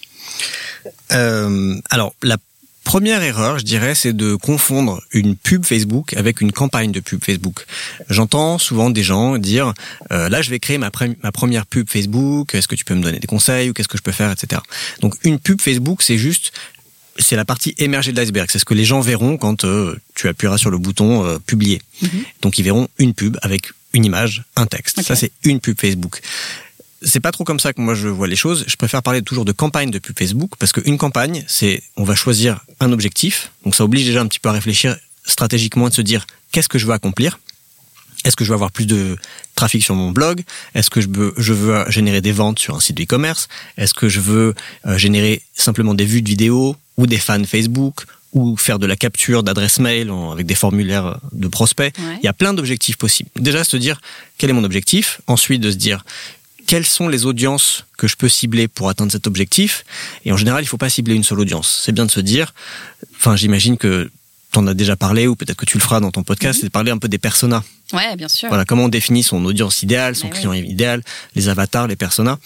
[1.12, 2.38] Euh, alors, la
[2.84, 7.24] Première erreur, je dirais, c'est de confondre une pub Facebook avec une campagne de pub
[7.24, 7.65] Facebook.
[8.10, 9.74] J'entends souvent des gens dire
[10.12, 10.91] euh, là, je vais créer ma,
[11.24, 12.54] ma première pub Facebook.
[12.54, 14.62] Est-ce que tu peux me donner des conseils ou qu'est-ce que je peux faire, etc.
[15.02, 16.52] Donc une pub Facebook, c'est juste
[17.19, 18.50] c'est la partie émergée de l'iceberg.
[18.52, 21.82] C'est ce que les gens verront quand euh, tu appuieras sur le bouton euh, publier.
[22.02, 22.10] Mhm.
[22.41, 25.02] Donc ils verront une pub avec une image, un texte.
[25.04, 26.22] Ça c'est une pub Facebook
[27.04, 28.66] c'est pas trop comme ça que moi je vois les choses.
[28.68, 32.16] Je préfère parler toujours de campagne de pub Facebook parce qu'une campagne, c'est on va
[32.16, 33.52] choisir un objectif.
[33.63, 36.70] Donc ça oblige déjà un petit peu à réfléchir stratégiquement et de se dire qu'est-ce
[36.70, 37.39] que je veux accomplir?
[38.24, 39.18] Est-ce que je veux avoir plus de
[39.56, 40.44] trafic sur mon blog?
[40.76, 43.94] Est-ce que je veux, je veux générer des ventes sur un site de e-commerce Est-ce
[43.94, 44.54] que je veux
[44.86, 48.96] euh, générer simplement des vues de vidéos ou des fans Facebook ou faire de la
[48.96, 51.94] capture d'adresse mail avec des formulaires de prospects?
[52.00, 53.30] Il y a plein d'objectifs possibles.
[53.36, 54.00] Déjà, se dire
[54.38, 55.20] quel est mon objectif?
[55.28, 56.06] Ensuite, de se dire
[56.67, 59.86] quelles sont les audiences que je peux cibler pour atteindre cet objectif?
[60.26, 61.82] Et en général, il ne faut pas cibler une seule audience.
[61.84, 62.54] C'est bien de se dire,
[63.15, 64.10] enfin, j'imagine que
[64.52, 66.62] tu en as déjà parlé ou peut-être que tu le feras dans ton podcast, mhm.
[66.62, 67.63] c'est de parler un peu des personas.
[67.91, 68.49] Ouais, bien sûr.
[68.49, 71.04] Voilà, comment on définit son audience idéale, son client idéal,
[71.36, 72.39] les avatars, les personas.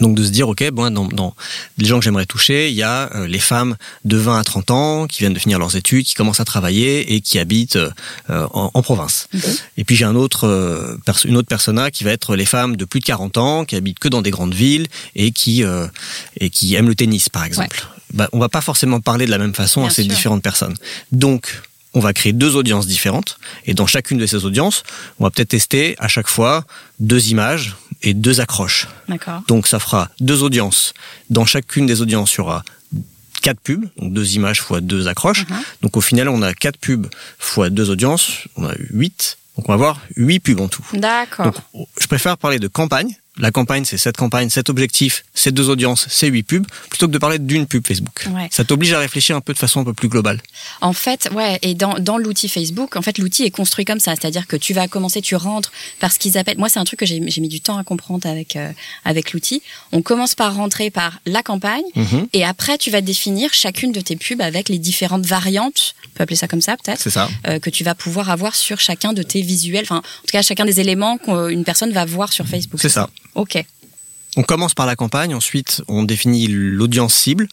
[0.00, 1.34] Donc de se dire, ok, bon, dans, dans
[1.78, 4.70] les gens que j'aimerais toucher, il y a euh, les femmes de 20 à 30
[4.70, 7.90] ans qui viennent de finir leurs études, qui commencent à travailler et qui habitent euh,
[8.28, 9.28] en, en, province.
[9.76, 12.84] Et puis j'ai un autre, euh, une autre persona qui va être les femmes de
[12.84, 15.64] plus de 40 ans, qui habitent que dans des grandes villes et qui,
[16.38, 17.86] et qui aiment le tennis, par exemple.
[18.14, 20.74] Bah, on va pas forcément parler de la même façon à ces différentes personnes.
[21.12, 21.60] Donc,
[21.94, 24.82] on va créer deux audiences différentes et dans chacune de ces audiences,
[25.18, 26.64] on va peut-être tester à chaque fois
[26.98, 28.86] deux images et deux accroches.
[29.48, 30.94] Donc ça fera deux audiences.
[31.30, 32.62] Dans chacune des audiences, il y aura
[33.42, 35.44] quatre pubs, donc deux images fois deux accroches.
[35.44, 35.64] Uh-huh.
[35.82, 39.38] Donc au final, on a quatre pubs fois deux audiences, on a huit.
[39.56, 40.84] Donc on va avoir huit pubs en tout.
[40.92, 41.52] D'accord.
[42.00, 46.06] je préfère parler de campagne la campagne, c'est cette campagne, cet objectif, ces deux audiences,
[46.10, 48.28] ces huit pubs, plutôt que de parler d'une pub Facebook.
[48.50, 50.40] Ça t'oblige à réfléchir un peu de façon un peu plus globale.
[50.80, 54.14] En fait, ouais, et dans, dans l'outil Facebook, en fait, l'outil est construit comme ça,
[54.16, 56.58] c'est-à-dire que tu vas commencer, tu rentres par ce qu'ils appellent.
[56.58, 58.70] Moi, c'est un truc que j'ai mis du temps à comprendre avec euh,
[59.04, 59.62] avec l'outil.
[59.92, 62.26] On commence par rentrer par la campagne, mhm.
[62.32, 66.22] et après, tu vas définir chacune de tes pubs avec les différentes variantes, on peut
[66.24, 69.12] appeler ça comme ça peut-être, c'est ça, euh, que tu vas pouvoir avoir sur chacun
[69.12, 72.46] de tes visuels, enfin, en tout cas, chacun des éléments qu'une personne va voir sur
[72.46, 72.80] Facebook.
[72.80, 73.08] C'est ça.
[73.34, 73.64] Ok.
[74.36, 77.48] On commence par la campagne, ensuite on définit l'audience cible,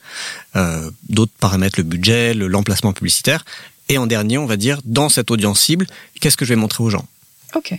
[0.56, 3.46] euh, d'autres paramètres, le budget, l'emplacement publicitaire,
[3.90, 5.88] et en dernier, on va dire dans cette audience cible,
[6.22, 7.08] qu'est-ce que je vais montrer aux gens?
[7.56, 7.74] Ok.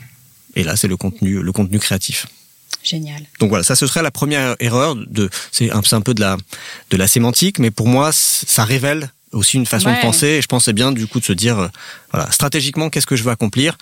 [0.56, 2.26] Et là, c'est le contenu, le contenu créatif.
[2.82, 3.22] Génial.
[3.38, 4.96] Donc voilà, ça ce serait la première erreur.
[4.96, 6.37] De, c'est un, un peu de la,
[6.90, 10.26] de la sémantique, mais pour moi, ça révèle aussi une façon de penser.
[10.26, 11.68] Et je pensais bien du coup de se dire, euh,
[12.12, 13.76] voilà, stratégiquement, qu'est-ce que je veux accomplir,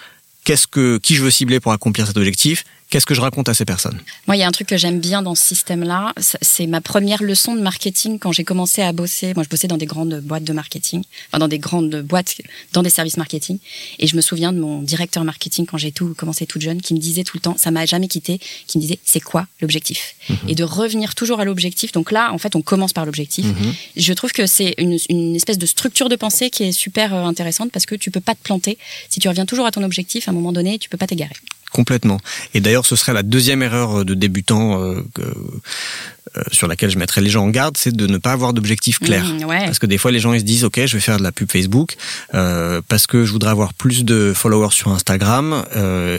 [0.44, 3.54] qu'est-ce que, qui je veux cibler pour accomplir cet objectif, Qu'est-ce que je raconte à
[3.54, 4.00] ces personnes?
[4.28, 6.12] Moi, il y a un truc que j'aime bien dans ce système-là.
[6.40, 9.34] C'est ma première leçon de marketing quand j'ai commencé à bosser.
[9.34, 12.36] Moi, je bossais dans des grandes boîtes de marketing, enfin dans des grandes boîtes,
[12.72, 13.58] dans des services marketing.
[13.98, 16.94] Et je me souviens de mon directeur marketing quand j'ai tout commencé toute jeune, qui
[16.94, 20.14] me disait tout le temps, ça m'a jamais quitté, qui me disait, c'est quoi l'objectif?
[20.28, 20.36] Mhm.
[20.48, 21.90] Et de revenir toujours à l'objectif.
[21.90, 23.46] Donc là, en fait, on commence par l'objectif.
[23.46, 23.74] Mhm.
[23.96, 27.24] Je trouve que c'est une, une, espèce de structure de pensée qui est super euh,
[27.24, 28.78] intéressante parce que tu peux pas te planter.
[29.10, 31.34] Si tu reviens toujours à ton objectif, à un moment donné, tu peux pas t'égarer.
[31.76, 32.18] Complètement.
[32.54, 37.20] Et d'ailleurs, ce serait la deuxième erreur de débutant euh, euh, sur laquelle je mettrais
[37.20, 39.26] les gens en garde, c'est de ne pas avoir d'objectif clair.
[39.26, 41.22] Mmh, parce que des fois, les gens ils se disent, ok, je vais faire de
[41.22, 41.96] la pub Facebook
[42.32, 45.66] euh, parce que je voudrais avoir plus de followers sur Instagram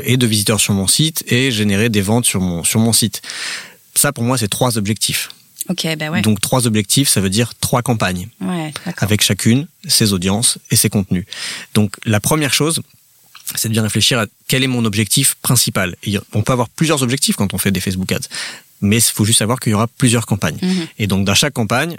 [0.04, 3.24] et de visiteurs sur mon site et générer des ventes sur mon sur mon site.
[3.96, 5.30] Ça, pour moi, c'est trois objectifs.
[5.68, 6.22] Bah ouais.
[6.22, 10.90] Donc trois objectifs, ça veut dire trois campagnes, ouais, avec chacune ses audiences et ses
[10.90, 11.26] contenus.
[11.74, 12.82] Donc la première chose,
[13.56, 15.96] c'est de bien réfléchir à quel est mon objectif principal.
[16.34, 18.28] on peut avoir plusieurs objectifs quand on fait des Facebook Ads,
[18.82, 20.58] mais il faut juste savoir qu'il y aura plusieurs campagnes.
[20.62, 20.88] Mhm.
[21.00, 21.98] Et donc dans chaque campagne,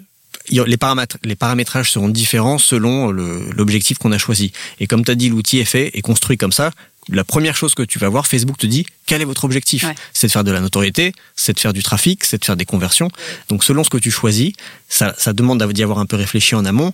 [0.50, 4.52] les, paramètres, les paramétrages seront différents selon l'objectif qu'on a choisi.
[4.80, 6.70] Et comme tu as dit, l'outil est fait et construit comme ça.
[7.10, 9.86] La première chose que tu vas voir, Facebook te dit quel est votre objectif.
[10.12, 12.66] C'est de faire de la notoriété, c'est de faire du trafic, c'est de faire des
[12.66, 13.10] conversions.
[13.48, 14.52] Donc selon ce que tu choisis,
[14.88, 16.92] ça, ça demande d'y avoir un peu réfléchi en amont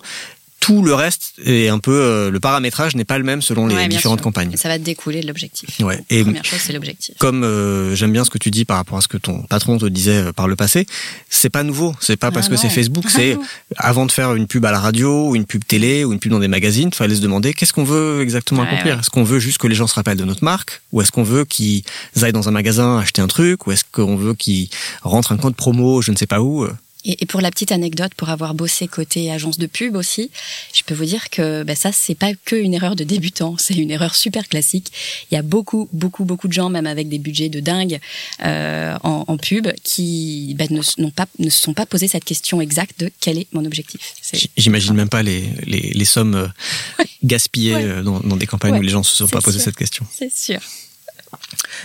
[0.64, 3.86] tout le reste est un peu euh, le paramétrage n'est pas le même selon les
[3.86, 4.56] différentes campagnes.
[4.56, 5.68] ça va découler de l'objectif.
[5.80, 6.02] Ouais.
[6.08, 7.14] Et première chose c'est l'objectif.
[7.18, 9.76] Comme euh, j'aime bien ce que tu dis par rapport à ce que ton patron
[9.76, 10.86] te disait euh, par le passé,
[11.28, 11.94] c'est pas nouveau.
[12.00, 13.04] C'est pas parce ah que c'est Facebook.
[13.10, 13.36] C'est
[13.76, 16.32] avant de faire une pub à la radio ou une pub télé ou une pub
[16.32, 19.00] dans des magazines, il fallait se demander qu'est-ce qu'on veut exactement accomplir.
[19.00, 21.24] Est-ce qu'on veut juste que les gens se rappellent de notre marque ou est-ce qu'on
[21.24, 21.82] veut qu'ils
[22.22, 24.70] aillent dans un magasin acheter un truc ou est-ce qu'on veut qu'ils
[25.02, 26.66] rentrent un compte promo je ne sais pas où
[27.04, 30.30] Et, et pour la petite anecdote, pour avoir bossé côté agence de pub aussi,
[30.74, 33.74] je peux vous dire que bah, ça, c'est pas que une erreur de débutant, c'est
[33.74, 34.92] une erreur super classique.
[35.30, 38.00] Il y a beaucoup, beaucoup, beaucoup de gens, même avec des budgets de dingue
[38.44, 42.60] euh, en, en pub, qui bah, ne, pas, ne se sont pas posé cette question
[42.60, 44.14] exacte de quel est mon objectif.
[44.56, 47.84] J'imagine même pas les, les, les sommes euh, gaspillées Ouais.
[47.84, 49.64] euh, dans, dans des campagnes Ouais, où les gens se sont pas posé sûr.
[49.64, 50.06] cette question.
[50.16, 50.60] C'est sûr.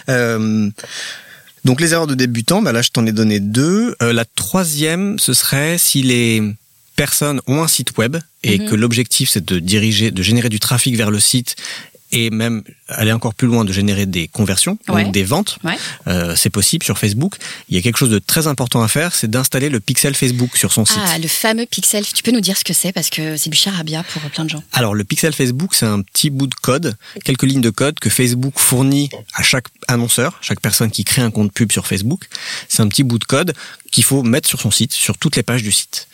[0.09, 0.69] Euh,
[1.65, 3.95] donc les erreurs de débutants, bah là je t'en ai donné deux.
[4.01, 6.41] Euh, la troisième, ce serait si les
[6.95, 8.69] personnes ont un site web et Mhm.
[8.69, 11.55] que l'objectif c'est de diriger, de générer du trafic vers le site
[12.11, 15.03] et même aller encore plus loin de générer des conversions, Ouais.
[15.03, 15.59] donc des ventes.
[15.63, 15.77] Ouais.
[16.07, 17.35] Euh, c'est possible sur Facebook.
[17.69, 20.57] Il y a quelque chose de très important à faire, c'est d'installer le pixel Facebook
[20.57, 20.97] sur son site.
[20.99, 22.03] Ah, le fameux pixel.
[22.05, 24.49] Tu peux nous dire ce que c'est parce que c'est du charabia pour plein de
[24.49, 24.63] gens.
[24.73, 28.09] Alors le pixel Facebook, c'est un petit bout de code, quelques lignes de code que
[28.09, 32.25] Facebook fournit à chaque annonceur, chaque personne qui crée un compte pub sur Facebook.
[32.67, 33.53] C'est un petit bout de code
[33.91, 36.07] qu'il faut mettre sur son site, sur toutes les pages du site.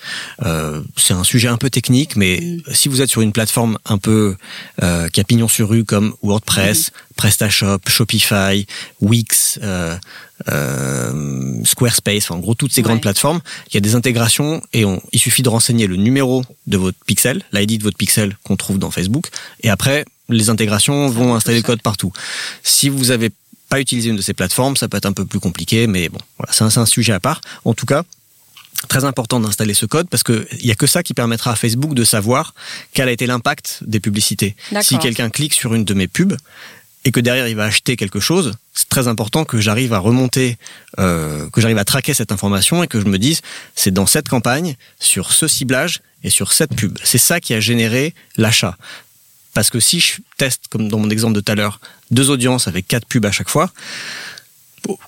[0.44, 3.98] Euh, c'est un sujet un peu technique, mais si vous êtes sur une plateforme un
[3.98, 4.36] peu
[4.82, 8.66] euh, qui a pignon sur rue comme WordPress, PrestaShop, Shopify,
[9.02, 9.96] Wix, euh,
[10.52, 12.86] euh, Squarespace, enfin, en gros toutes ces Ouais.
[12.86, 16.44] grandes plateformes, il y a des intégrations et on, il suffit de renseigner le numéro
[16.68, 19.28] de votre pixel, l'ID de votre pixel qu'on trouve dans Facebook,
[19.64, 22.12] et après les intégrations vont installer le code partout.
[22.64, 23.30] Si vous avez
[23.70, 26.20] pas utilisé une de ces plateformes, ça peut être un peu plus compliqué, mais bon,
[26.38, 27.42] voilà, c'est un, c'est un sujet à part.
[27.64, 28.04] En tout cas,
[28.88, 31.56] très important d'installer ce code parce que il y a que ça qui permettra à
[31.56, 32.54] Facebook de savoir
[32.94, 34.56] quel a été l'impact des publicités.
[34.82, 36.38] Si quelqu'un clique sur une de mes pubs
[37.04, 40.58] et que derrière il va acheter quelque chose, c'est très important que j'arrive à remonter,
[41.00, 43.42] euh, que j'arrive à traquer cette information et que je me dise
[43.76, 46.98] c'est dans cette campagne, sur ce ciblage et sur cette pub.
[47.04, 48.78] C'est ça qui a généré l'achat.
[49.54, 51.80] Parce que si je teste, comme dans mon exemple de tout à l'heure,
[52.12, 53.72] deux audiences avec quatre pubs à chaque fois,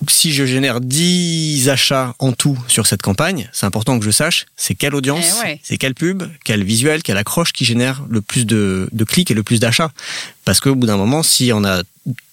[0.08, 4.46] si je génère 10 achats en tout sur cette campagne, c'est important que je sache
[4.56, 5.60] c'est quelle audience, Eh ouais.
[5.62, 9.34] c'est quelle pub, quel visuel, quelle accroche qui génère le plus de, de clics et
[9.34, 9.92] le plus d'achats.
[10.44, 11.82] Parce qu'au bout d'un moment, si on a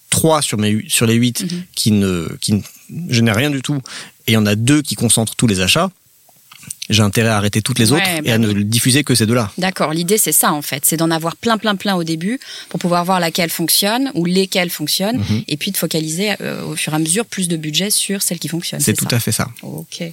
[0.09, 1.63] 3 sur, mes, sur les 8 Mhm.
[1.75, 2.61] qui, ne, qui ne
[3.13, 3.81] génèrent rien du tout,
[4.27, 5.89] et il y en a deux qui concentrent tous les achats,
[6.89, 9.25] j'ai intérêt à arrêter toutes les Ouais, autres et bah à ne diffuser que ces
[9.25, 9.51] deux-là.
[9.57, 12.79] D'accord, l'idée c'est ça en fait, c'est d'en avoir plein plein plein au début pour
[12.79, 15.43] pouvoir voir laquelle fonctionne ou lesquelles fonctionnent Mhm.
[15.47, 18.39] et puis de focaliser euh, au fur et à mesure plus de budget sur celles
[18.39, 18.79] qui fonctionnent.
[18.81, 19.47] C'est tout ça à fait ça.
[19.63, 20.03] Ok.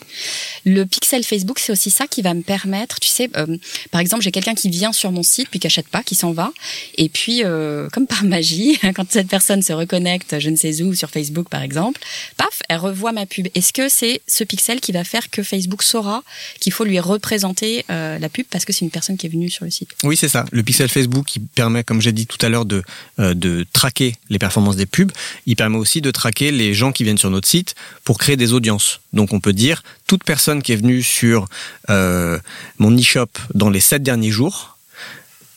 [0.64, 3.56] Le pixel Facebook, c'est aussi ça qui va me permettre, tu sais, euh,
[3.90, 6.32] par exemple, j'ai quelqu'un qui vient sur mon site puis qui achète pas, qui s'en
[6.32, 6.52] va,
[6.96, 10.94] et puis euh, comme par magie, quand cette personne se reconnecte, je ne sais où,
[10.94, 12.00] sur Facebook par exemple,
[12.36, 13.48] paf, elle revoit ma pub.
[13.54, 16.22] Est-ce que c'est ce pixel qui va faire que Facebook saura
[16.62, 19.50] qu'il faut lui représenter euh, la pub parce que c'est une personne qui est venue
[19.50, 20.44] sur le site Oui, c'est ça.
[20.52, 22.84] Le pixel Facebook, qui permet, comme j'ai dit tout à l'heure, de,
[23.18, 25.10] euh, de traquer les performances des pubs.
[25.46, 28.52] Il permet aussi de traquer les gens qui viennent sur notre site pour créer des
[28.52, 29.00] audiences.
[29.12, 31.48] Donc, on peut dire, toute personne qui est venue sur
[31.90, 32.38] euh,
[32.78, 34.78] mon e-shop dans les sept derniers jours,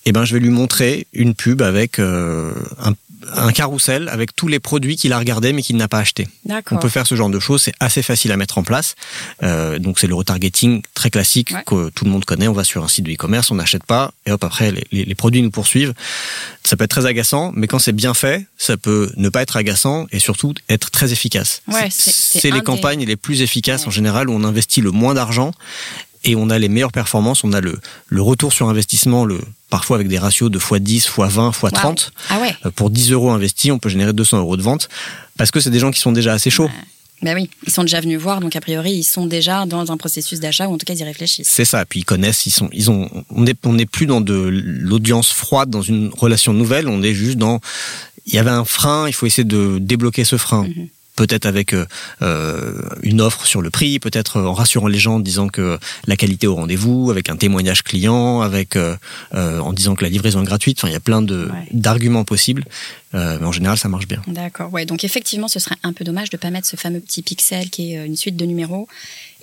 [0.05, 2.51] eh ben, je vais lui montrer une pub avec un,
[3.33, 6.27] un carrousel avec tous les produits qu'il a regardés mais qu'il n'a pas acheté.
[6.71, 8.95] On peut faire ce genre de choses, c'est assez facile à mettre en place.
[9.43, 11.63] Euh, donc c'est le retargeting très classique Ouais.
[11.65, 12.47] que tout le monde connaît.
[12.47, 15.05] On va sur un site de e-commerce, on n'achète pas, et hop après les, les-
[15.05, 15.93] les produits nous poursuivent.
[16.63, 19.55] Ça peut être très agaçant, mais quand c'est bien fait, ça peut ne pas être
[19.57, 21.61] agaçant et surtout être très efficace.
[21.67, 23.87] Ouais, C'est- les des- campagnes les plus efficaces Ouais.
[23.87, 25.51] en général où on investit le moins d'argent
[26.25, 27.43] et on a les meilleures performances.
[27.43, 31.53] On a le, le retour sur investissement, le parfois avec des ratios de x10, x20,
[31.53, 31.83] x30.
[31.83, 31.95] Waouh.
[32.29, 32.55] Ah ouais.
[32.65, 34.89] Euh, Pour 10 euros investis, on peut générer 200 euros de vente
[35.37, 36.69] parce que c'est des gens qui sont déjà assez chauds.
[37.21, 39.97] Ben oui, ils sont déjà venus voir, donc a priori ils sont déjà dans un
[39.97, 41.49] processus d'achat ou en tout cas ils y réfléchissent.
[41.49, 41.85] C'est ça.
[41.85, 43.09] Puis ils connaissent, ils sont, ils ont.
[43.29, 46.89] On n'est on n'est plus dans de l'audience froide, dans une relation nouvelle.
[46.89, 47.61] On est juste dans.
[48.25, 49.07] Il y avait un frein.
[49.07, 50.63] Il faut essayer de débloquer ce frein.
[50.63, 50.87] Mhm.
[51.15, 51.85] Peut-être avec euh,
[52.21, 56.15] euh, une offre sur le prix, peut-être en rassurant les gens en disant que la
[56.17, 58.95] qualité est au rendez-vous, avec un témoignage client, avec euh,
[59.33, 60.77] euh, en disant que la livraison est gratuite.
[60.79, 61.67] Enfin, il y a plein de Ouais.
[61.71, 62.65] d'arguments possibles.
[63.13, 64.21] Euh, mais en général, ça marche bien.
[64.27, 64.85] D'accord, ouais.
[64.85, 67.93] Donc effectivement, ce serait un peu dommage de pas mettre ce fameux petit pixel qui
[67.93, 68.87] est euh, une suite de numéros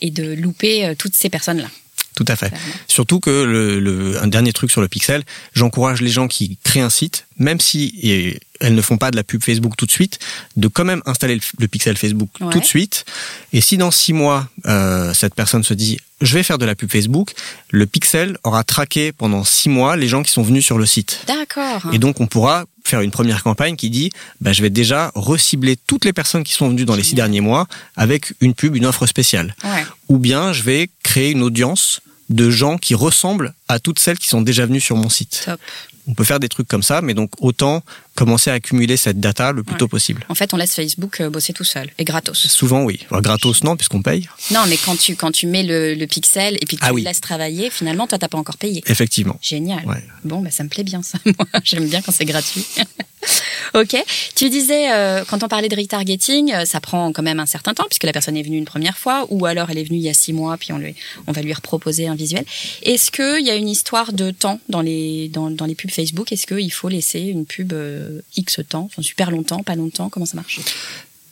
[0.00, 1.68] et de louper euh, toutes ces personnes-là.
[2.14, 2.48] Tout à fait.
[2.50, 2.66] clairement.
[2.88, 5.22] Surtout que le, le- un dernier truc sur le pixel,
[5.54, 9.16] j'encourage les gens qui créent un site, même si et, elles ne font pas de
[9.16, 10.18] la pub Facebook tout de suite,
[10.56, 12.52] de quand même installer le, le pixel Facebook Ouais.
[12.52, 13.04] tout de suite.
[13.52, 16.76] Et si dans six mois euh, cette personne se dit je vais faire de la
[16.76, 17.32] pub Facebook,
[17.70, 21.20] le pixel aura traqué pendant six mois les gens qui sont venus sur le site.
[21.26, 21.92] D'accord.
[21.92, 25.76] Et donc on pourra faire une première campagne qui dit bah, je vais déjà recibler
[25.86, 27.66] toutes les personnes qui sont venues dans les six derniers mois
[27.96, 29.84] avec une pub, une offre spéciale Ouais.
[30.08, 34.28] ou bien je vais créer une audience de gens qui ressemblent à toutes celles qui
[34.28, 35.42] sont déjà venues sur mon site.
[35.44, 35.60] Top.
[36.06, 37.82] on peut faire des trucs comme ça, mais donc autant
[38.14, 39.78] commencer à accumuler cette data le plus Ouais.
[39.78, 40.24] tôt possible.
[40.28, 42.36] En fait, on laisse Facebook euh, bosser tout seul et gratos.
[42.48, 43.00] Souvent, oui.
[43.10, 44.28] Enfin, gratos, non, puisqu'on paye.
[44.50, 46.92] Non, mais quand tu, quand tu mets le, le pixel et puis que tu Ah
[46.92, 47.02] oui.
[47.02, 48.82] laisses travailler, finalement, toi, t'as pas encore payé.
[48.86, 49.38] Effectivement.
[49.40, 49.84] Génial.
[49.86, 50.04] Ouais.
[50.24, 51.18] Bon, bah, ça me plaît bien, ça.
[51.24, 52.64] Moi, j'aime bien quand c'est gratuit.
[53.74, 53.96] ok.
[54.34, 57.72] Tu disais, euh, quand on parlait de retargeting, euh, ça prend quand même un certain
[57.74, 60.02] temps, puisque la personne est venue une première fois, ou alors elle est venue il
[60.04, 60.94] y a six mois, puis on, lui,
[61.26, 62.44] on va lui reproposer un visuel.
[62.82, 66.32] Est-ce qu'il y a une histoire de temps dans les, dans, dans les pubs Facebook?
[66.32, 68.01] Est-ce qu'il faut laisser une pub euh,
[68.36, 70.60] X temps, enfin, super longtemps, pas longtemps Comment ça marche?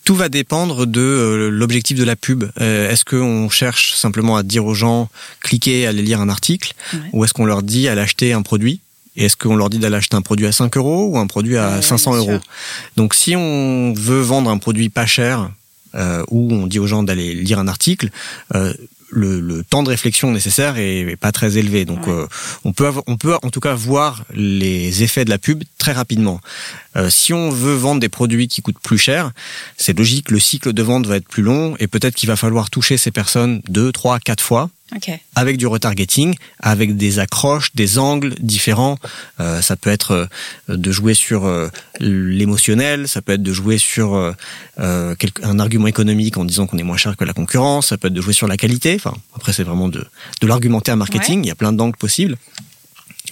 [0.04, 2.44] Tout va dépendre de euh, l'objectif de la pub.
[2.60, 5.08] Euh, est-ce qu'on cherche simplement à dire aux gens
[5.40, 7.00] cliquez, allez lire un article, Ouais.
[7.12, 8.80] ou est-ce qu'on leur dit allez acheter un produit?
[9.16, 11.56] Et est-ce qu'on leur dit d'aller acheter un produit à 5 euros ou un produit
[11.58, 12.40] à Ouais, 500 bien euros?
[12.96, 15.50] Donc si on veut vendre un produit pas cher,
[15.94, 18.10] euh, ou on dit aux gens d'aller lire un article,
[18.54, 18.72] euh,
[19.10, 21.84] le, le temps de réflexion nécessaire est, est pas très élevé.
[21.84, 22.12] Donc Ouais.
[22.12, 22.26] euh,
[22.64, 25.92] on peut avoir- on peut en tout cas voir les effets de la pub très
[25.92, 26.40] rapidement.
[26.96, 29.30] Euh, si on veut vendre des produits qui coûtent plus cher,
[29.76, 32.70] c'est logique, le cycle de vente va être plus long et peut-être qu'il va falloir
[32.70, 35.10] toucher ces personnes deux, trois, quatre fois Ok.
[35.36, 38.98] avec du retargeting, avec des accroches, des angles différents.
[39.38, 40.28] Euh, ça peut être
[40.68, 41.68] euh, de jouer sur euh,
[42.00, 44.32] l'émotionnel, ça peut être de jouer sur euh,
[44.78, 48.08] euh, un argument économique en disant qu'on est moins cher que la concurrence, ça peut
[48.08, 48.94] être de jouer sur la qualité.
[48.96, 50.04] Enfin, après c'est vraiment de,
[50.40, 51.44] de l'argumentaire marketing.
[51.44, 52.36] Il y a plein d'angles possibles.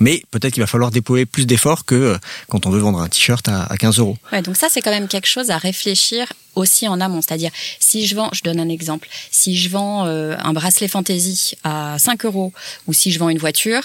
[0.01, 3.09] Mais peut-être qu'il va falloir déployer plus d'efforts que euh, quand on veut vendre un
[3.09, 4.17] t-shirt à, à 15 euros.
[4.33, 6.27] Ouais, donc ça, c'est quand même quelque chose à réfléchir
[6.59, 7.23] aussi en amont.
[7.23, 11.55] C'est-à-dire, si je vends, je donne un exemple, si je vends euh, un bracelet fantasy
[11.65, 12.53] à 5 euros
[12.87, 13.83] ou si je vends une voiture,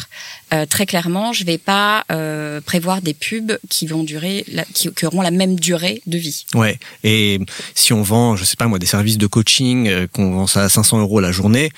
[0.54, 4.92] euh, très clairement, je vais pas euh, prévoir des pubs qui vont durer, la, qui,
[4.92, 6.46] qui auront la même durée de vie.
[6.56, 6.80] Ouais.
[7.04, 7.40] Et
[7.76, 10.70] si on vend, je sais pas moi, des services de coaching, qu'on vend ça à
[10.70, 11.72] 500 euros la journée,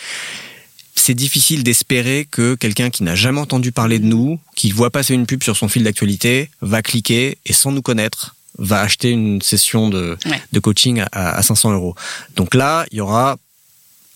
[1.05, 5.13] c'est difficile d'espérer que quelqu'un qui n'a jamais entendu parler de nous, qui voit passer
[5.13, 9.39] une pub sur son fil d'actualité, va cliquer et sans nous connaître, va acheter une
[9.41, 10.41] session de, Ouais.
[10.51, 11.93] de coaching à, à 500 euros.
[12.35, 13.37] Donc là, il y aura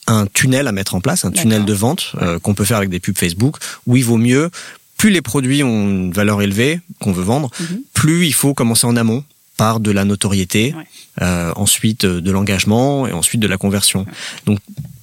[0.07, 2.89] un tunnel à mettre en place, un tunnel de vente euh, qu'on peut faire avec
[2.89, 4.49] des pubs Facebook, où il vaut mieux,
[4.97, 7.81] plus les produits ont une valeur élevée qu'on veut vendre, Mhm.
[7.93, 9.23] plus il faut commencer en amont
[9.57, 10.83] par de la notoriété, Ouais.
[11.21, 14.05] euh, ensuite euh, de l'engagement et ensuite de la conversion.
[14.47, 14.59] Donc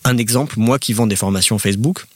[0.09, 2.07] un exemple, moi qui vends des formations Facebook,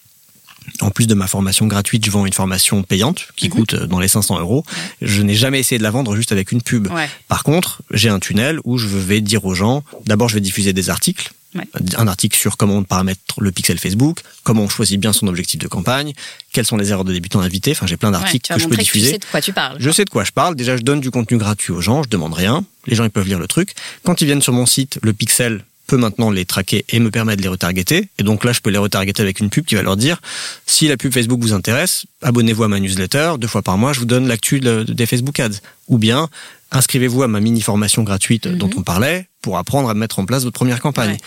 [0.80, 3.52] en plus de ma formation gratuite, je vends une formation payante qui Mhm.
[3.54, 4.64] coûte euh, dans les 500 euros.
[5.02, 6.88] Je n'ai jamais essayé de la vendre juste avec une pub.
[6.92, 7.08] Ouais.
[7.28, 10.72] Par contre, j'ai un tunnel où je vais dire aux gens, d'abord je vais diffuser
[10.72, 11.64] des articles, Ouais.
[11.96, 15.58] un article sur comment on paramètre le pixel Facebook, comment on choisit bien son objectif
[15.58, 16.12] de campagne,
[16.52, 17.72] quelles sont les erreurs de débutants éviter.
[17.72, 19.10] Enfin, j'ai plein d'articles que je peux que tu diffuser.
[19.12, 19.76] sais de quoi tu parles.
[19.80, 20.54] Je sais de quoi je parle.
[20.54, 22.04] Déjà, je donne du contenu gratuit aux gens.
[22.04, 22.64] Je demande rien.
[22.86, 23.74] Les gens, ils peuvent lire le truc.
[24.04, 25.64] Quand ils viennent sur mon site, le pixel
[25.96, 28.08] maintenant les traquer et me permet de les retargeter.
[28.18, 30.20] Et donc là, je peux les retargeter avec une pub qui va leur dire
[30.66, 33.34] si la pub Facebook vous intéresse, abonnez-vous à ma newsletter.
[33.38, 35.60] Deux fois par mois, je vous donne l'actu de- des Facebook Ads.
[35.88, 36.28] Ou bien,
[36.70, 38.58] inscrivez-vous à ma mini formation gratuite Mhm.
[38.58, 41.12] dont on parlait pour apprendre à mettre en place votre première campagne.
[41.12, 41.18] Ouais.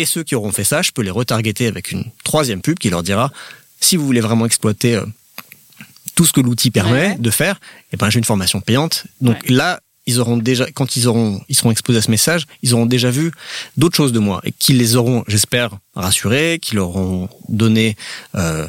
[0.00, 2.90] Et ceux qui auront fait ça, je peux les retargeter avec une troisième pub qui
[2.90, 3.30] leur dira
[3.80, 5.04] si vous voulez vraiment exploiter euh,
[6.14, 7.16] tout ce que l'outil permet Ouais.
[7.18, 7.60] de faire,
[7.92, 9.04] eh ben j'ai une formation payante.
[9.20, 12.74] Donc là, ils auront déjà, quand ils auront, ils seront exposés à ce message, ils
[12.74, 13.32] auront déjà vu
[13.76, 17.96] d'autres choses de moi et qui les auront, j'espère, rassurés, qui leur auront donné,
[18.34, 18.66] euh,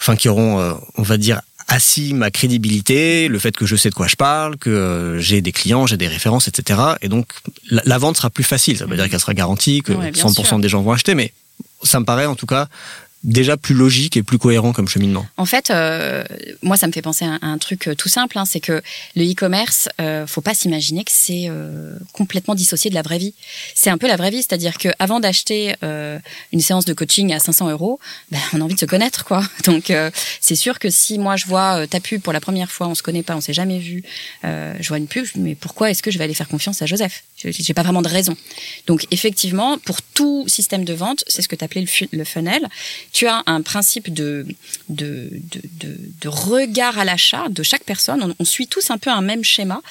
[0.00, 3.90] enfin qui auront, euh, on va dire, assis ma crédibilité, le fait que je sais
[3.90, 6.80] de quoi je parle, que euh, j'ai des clients, j'ai des références, etc.
[7.02, 7.26] Et donc
[7.70, 8.78] la, la vente sera plus facile.
[8.78, 10.58] Ça veut dire qu'elle sera garantie, que Ouais, bien 100% sûr.
[10.58, 11.32] des gens vont acheter, mais
[11.84, 12.68] ça me paraît en tout cas
[13.24, 15.26] déjà plus logique et plus cohérent comme cheminement.
[15.36, 16.24] En fait, euh,
[16.62, 18.80] moi, ça me fait penser à un, truc euh, tout simple, hein, c'est que
[19.16, 23.34] le e-commerce, euh, faut pas s'imaginer que c'est euh, complètement dissocié de la vraie vie.
[23.74, 26.18] C'est un peu la vraie vie, c'est-à-dire que avant d'acheter euh,
[26.52, 27.98] une séance de coaching à 500 euros,
[28.30, 29.42] ben, on a envie de se connaître, quoi.
[29.64, 32.86] Donc, euh, c'est sûr que si moi je vois ta pub pour la première fois,
[32.86, 34.02] on se connaît pas, on s'est jamais vu,
[34.44, 37.24] je vois une pub, mais pourquoi est-ce que je vais aller faire confiance à Joseph?
[37.36, 38.36] J'ai pas vraiment de raison.
[38.86, 42.68] Donc, effectivement, pour tout système de vente, c'est ce que tu appelais le, le funnel
[43.18, 44.46] tu as un principe de,
[44.88, 45.28] de,
[45.80, 48.22] de, de, regard à l'achat de chaque personne.
[48.22, 49.82] On, on suit tous un peu un même schéma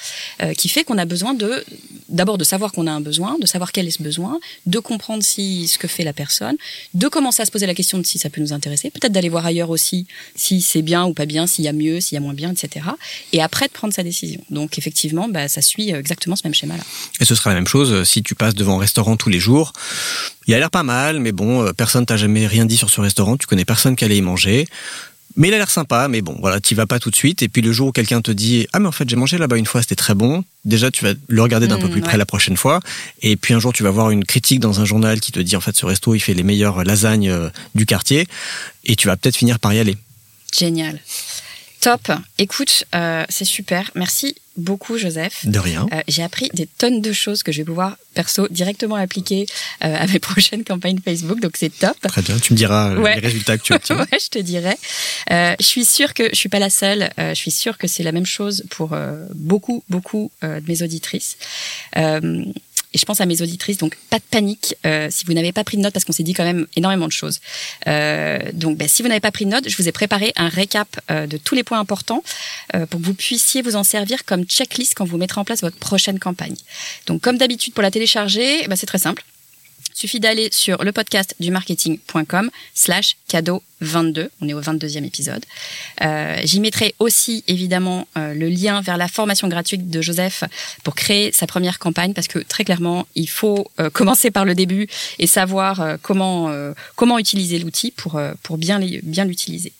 [0.42, 1.62] euh, qui fait qu'on a besoin de
[2.08, 5.22] d'abord de savoir qu'on a un besoin, de savoir quel est ce besoin, de comprendre
[5.22, 6.56] si ce que fait la personne,
[6.94, 9.28] de commencer à se poser la question de si ça peut nous intéresser, peut-être d'aller
[9.28, 12.18] voir ailleurs aussi si c'est bien ou pas bien, s'il y a mieux, s'il y
[12.18, 12.86] a moins bien, etc.
[13.34, 14.40] Et après de prendre sa décision.
[14.48, 16.82] Donc effectivement, bah, ça suit exactement ce même schéma-là.
[17.20, 19.38] Et ce sera la même chose euh, si tu passes devant un restaurant tous les
[19.38, 19.74] jours.
[20.48, 23.00] Il a l'air pas mal, mais bon, euh, personne t'a jamais rien dit sur ce
[23.00, 24.66] restaurant, tu connais personne qui allait y manger.
[25.36, 27.42] Mais il a l'air sympa, mais bon, voilà, t'y vas pas tout de suite.
[27.42, 29.56] Et puis le jour où quelqu'un te dit Ah, mais en fait, j'ai mangé là-bas
[29.56, 30.42] une fois, c'était très bon.
[30.64, 32.80] Déjà, tu vas le regarder d'un peu Mmh, plus près la prochaine fois.
[33.22, 35.54] Et puis un jour, tu vas voir une critique dans un journal qui te dit
[35.54, 38.26] En fait, ce resto, il fait les meilleures lasagnes euh, du quartier.
[38.84, 39.96] Et tu vas peut-être finir par y aller.
[40.56, 40.98] Génial.
[41.80, 42.10] Top.
[42.38, 43.90] Écoute, euh, c'est super.
[43.94, 45.46] Merci beaucoup, Joseph.
[45.46, 45.86] De rien.
[45.92, 49.46] Euh, j'ai appris des tonnes de choses que je vais pouvoir, perso, directement appliquer
[49.84, 51.38] euh, à mes prochaines campagnes Facebook.
[51.38, 51.96] Donc, c'est top.
[52.02, 52.36] Très bien.
[52.40, 53.14] Tu me diras Ouais.
[53.14, 53.98] les résultats que tu obtiens.
[53.98, 54.76] ouais, je te dirais.
[55.30, 57.10] Euh, je suis sûre que je suis pas la seule.
[57.20, 60.66] Euh, je suis sûre que c'est la même chose pour euh, beaucoup, beaucoup euh, de
[60.68, 61.36] mes auditrices.
[62.94, 65.62] Et je pense à mes auditrices, donc pas de panique euh, si vous n'avez pas
[65.62, 67.40] pris de notes, parce qu'on s'est dit quand même énormément de choses.
[67.86, 70.48] Euh, donc, ben, si vous n'avez pas pris de notes, je vous ai préparé un
[70.48, 72.22] récap euh, de tous les points importants
[72.74, 75.60] euh, pour que vous puissiez vous en servir comme checklist quand vous mettrez en place
[75.60, 76.56] votre prochaine campagne.
[77.06, 79.22] Donc, comme d'habitude, pour la télécharger, ben, c'est très simple.
[79.98, 84.30] Suffit d'aller sur le podcast du marketing.com slash cadeau 22.
[84.40, 85.44] On est au 22e épisode.
[86.02, 90.44] Euh, J'y mettrai aussi évidemment euh, le lien vers la formation gratuite de Joseph
[90.84, 94.54] pour créer sa première campagne parce que très clairement, il faut euh, commencer par le
[94.54, 94.86] début
[95.18, 96.48] et savoir comment,
[96.94, 99.72] comment utiliser l'outil pour, pour bien l'utiliser.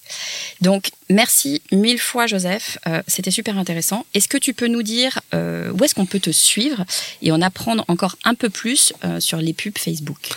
[0.60, 2.78] Donc, merci mille fois, Joseph.
[2.86, 4.06] Euh, C'était super intéressant.
[4.14, 6.84] Est-ce que tu peux nous dire euh, où est-ce qu'on peut te suivre
[7.22, 10.30] et en apprendre encore un peu plus euh, sur les pubs Facebook?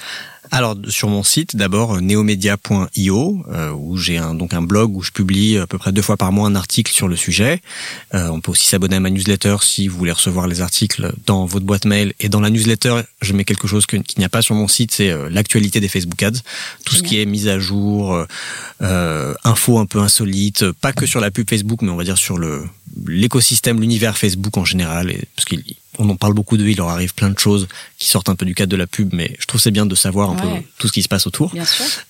[0.53, 5.01] Alors sur mon site d'abord euh, neomedia.io euh, où j'ai un, donc un blog où
[5.01, 7.61] je publie à peu près deux fois par mois un article sur le sujet.
[8.13, 11.45] Euh, on peut aussi s'abonner à ma newsletter si vous voulez recevoir les articles dans
[11.45, 12.13] votre boîte mail.
[12.19, 14.91] Et dans la newsletter, je mets quelque chose qu'il n'y a pas sur mon site,
[14.91, 16.41] c'est l'actualité des Facebook Ads,
[16.85, 18.25] tout ce qui est mise à jour,
[18.81, 22.17] euh, infos un peu insolites, pas que sur la pub Facebook, mais on va dire
[22.17, 22.63] sur le
[23.07, 25.45] l'écosystème, l'univers Facebook en général, et, parce
[25.97, 27.67] qu'on en parle beaucoup de, il leur arrive plein de choses
[27.97, 29.95] qui sortent un peu du cadre de la pub, mais je trouve c'est bien de
[29.95, 30.59] savoir un Ouais.
[30.61, 31.53] peu tout ce qui se passe autour.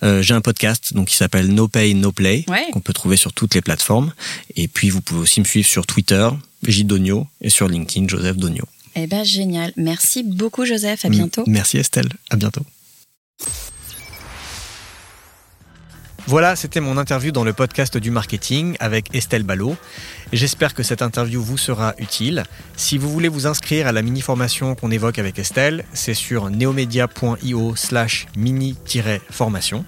[0.04, 2.66] Euh, j'ai un podcast donc qui s'appelle No Pay No Play Ouais.
[2.72, 4.14] qu'on peut trouver sur toutes les plateformes
[4.56, 6.30] et puis vous pouvez aussi me suivre sur Twitter
[6.68, 8.66] J Donio et sur LinkedIn Joseph Donio.
[8.96, 9.72] Eh ben génial.
[9.78, 11.06] Merci beaucoup, Joseph.
[11.06, 11.44] À bientôt.
[11.48, 12.62] M- Merci Estelle, à bientôt.
[16.28, 19.76] Voilà, c'était mon interview dans le podcast du marketing avec Estelle Ballot.
[20.32, 22.44] J'espère que cette interview vous sera utile.
[22.78, 27.76] Si vous voulez vous inscrire à la mini-formation qu'on évoque avec Estelle, c'est sur neomedia.io
[27.76, 29.84] slash mini-formation.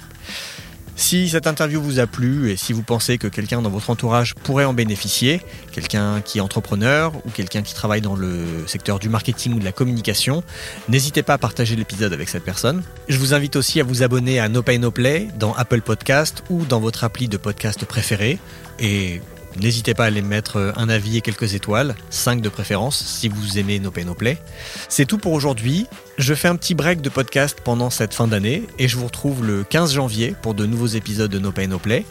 [0.95, 4.35] Si cette interview vous a plu et si vous pensez que quelqu'un dans votre entourage
[4.35, 5.41] pourrait en bénéficier,
[5.71, 9.65] quelqu'un qui est entrepreneur ou quelqu'un qui travaille dans le secteur du marketing ou de
[9.65, 10.43] la communication,
[10.89, 12.83] n'hésitez pas à partager l'épisode avec cette personne.
[13.09, 16.43] Je vous invite aussi à vous abonner à No Pay No Play dans Apple Podcast
[16.49, 18.37] ou dans votre appli de podcast préféré.
[18.79, 19.21] Et
[19.59, 23.57] n'hésitez pas à aller mettre un avis et quelques étoiles, 5 de préférence si vous
[23.57, 24.37] aimez No Pay No Play.
[24.89, 25.87] C'est tout pour aujourd'hui.
[26.17, 29.45] Je fais un petit break de podcast pendant cette fin d'année et je vous retrouve
[29.45, 32.05] le 15 janvier pour de nouveaux épisodes de No Pay No Play.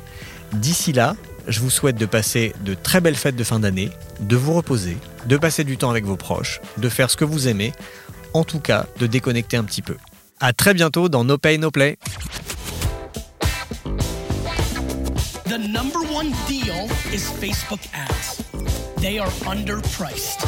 [0.52, 1.16] D'ici là,
[1.48, 3.90] je vous souhaite de passer de très belles fêtes de fin d'année,
[4.20, 7.48] de vous reposer, de passer du temps avec vos proches, de faire ce que vous
[7.48, 7.72] aimez,
[8.34, 9.96] en tout cas de déconnecter un petit peu.
[10.40, 11.98] À très bientôt dans No Pay No Play.
[15.72, 18.44] Number one deal is Facebook ads.
[18.96, 20.40] They are underpriced.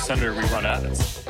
[0.00, 1.22] Senator, we run ads.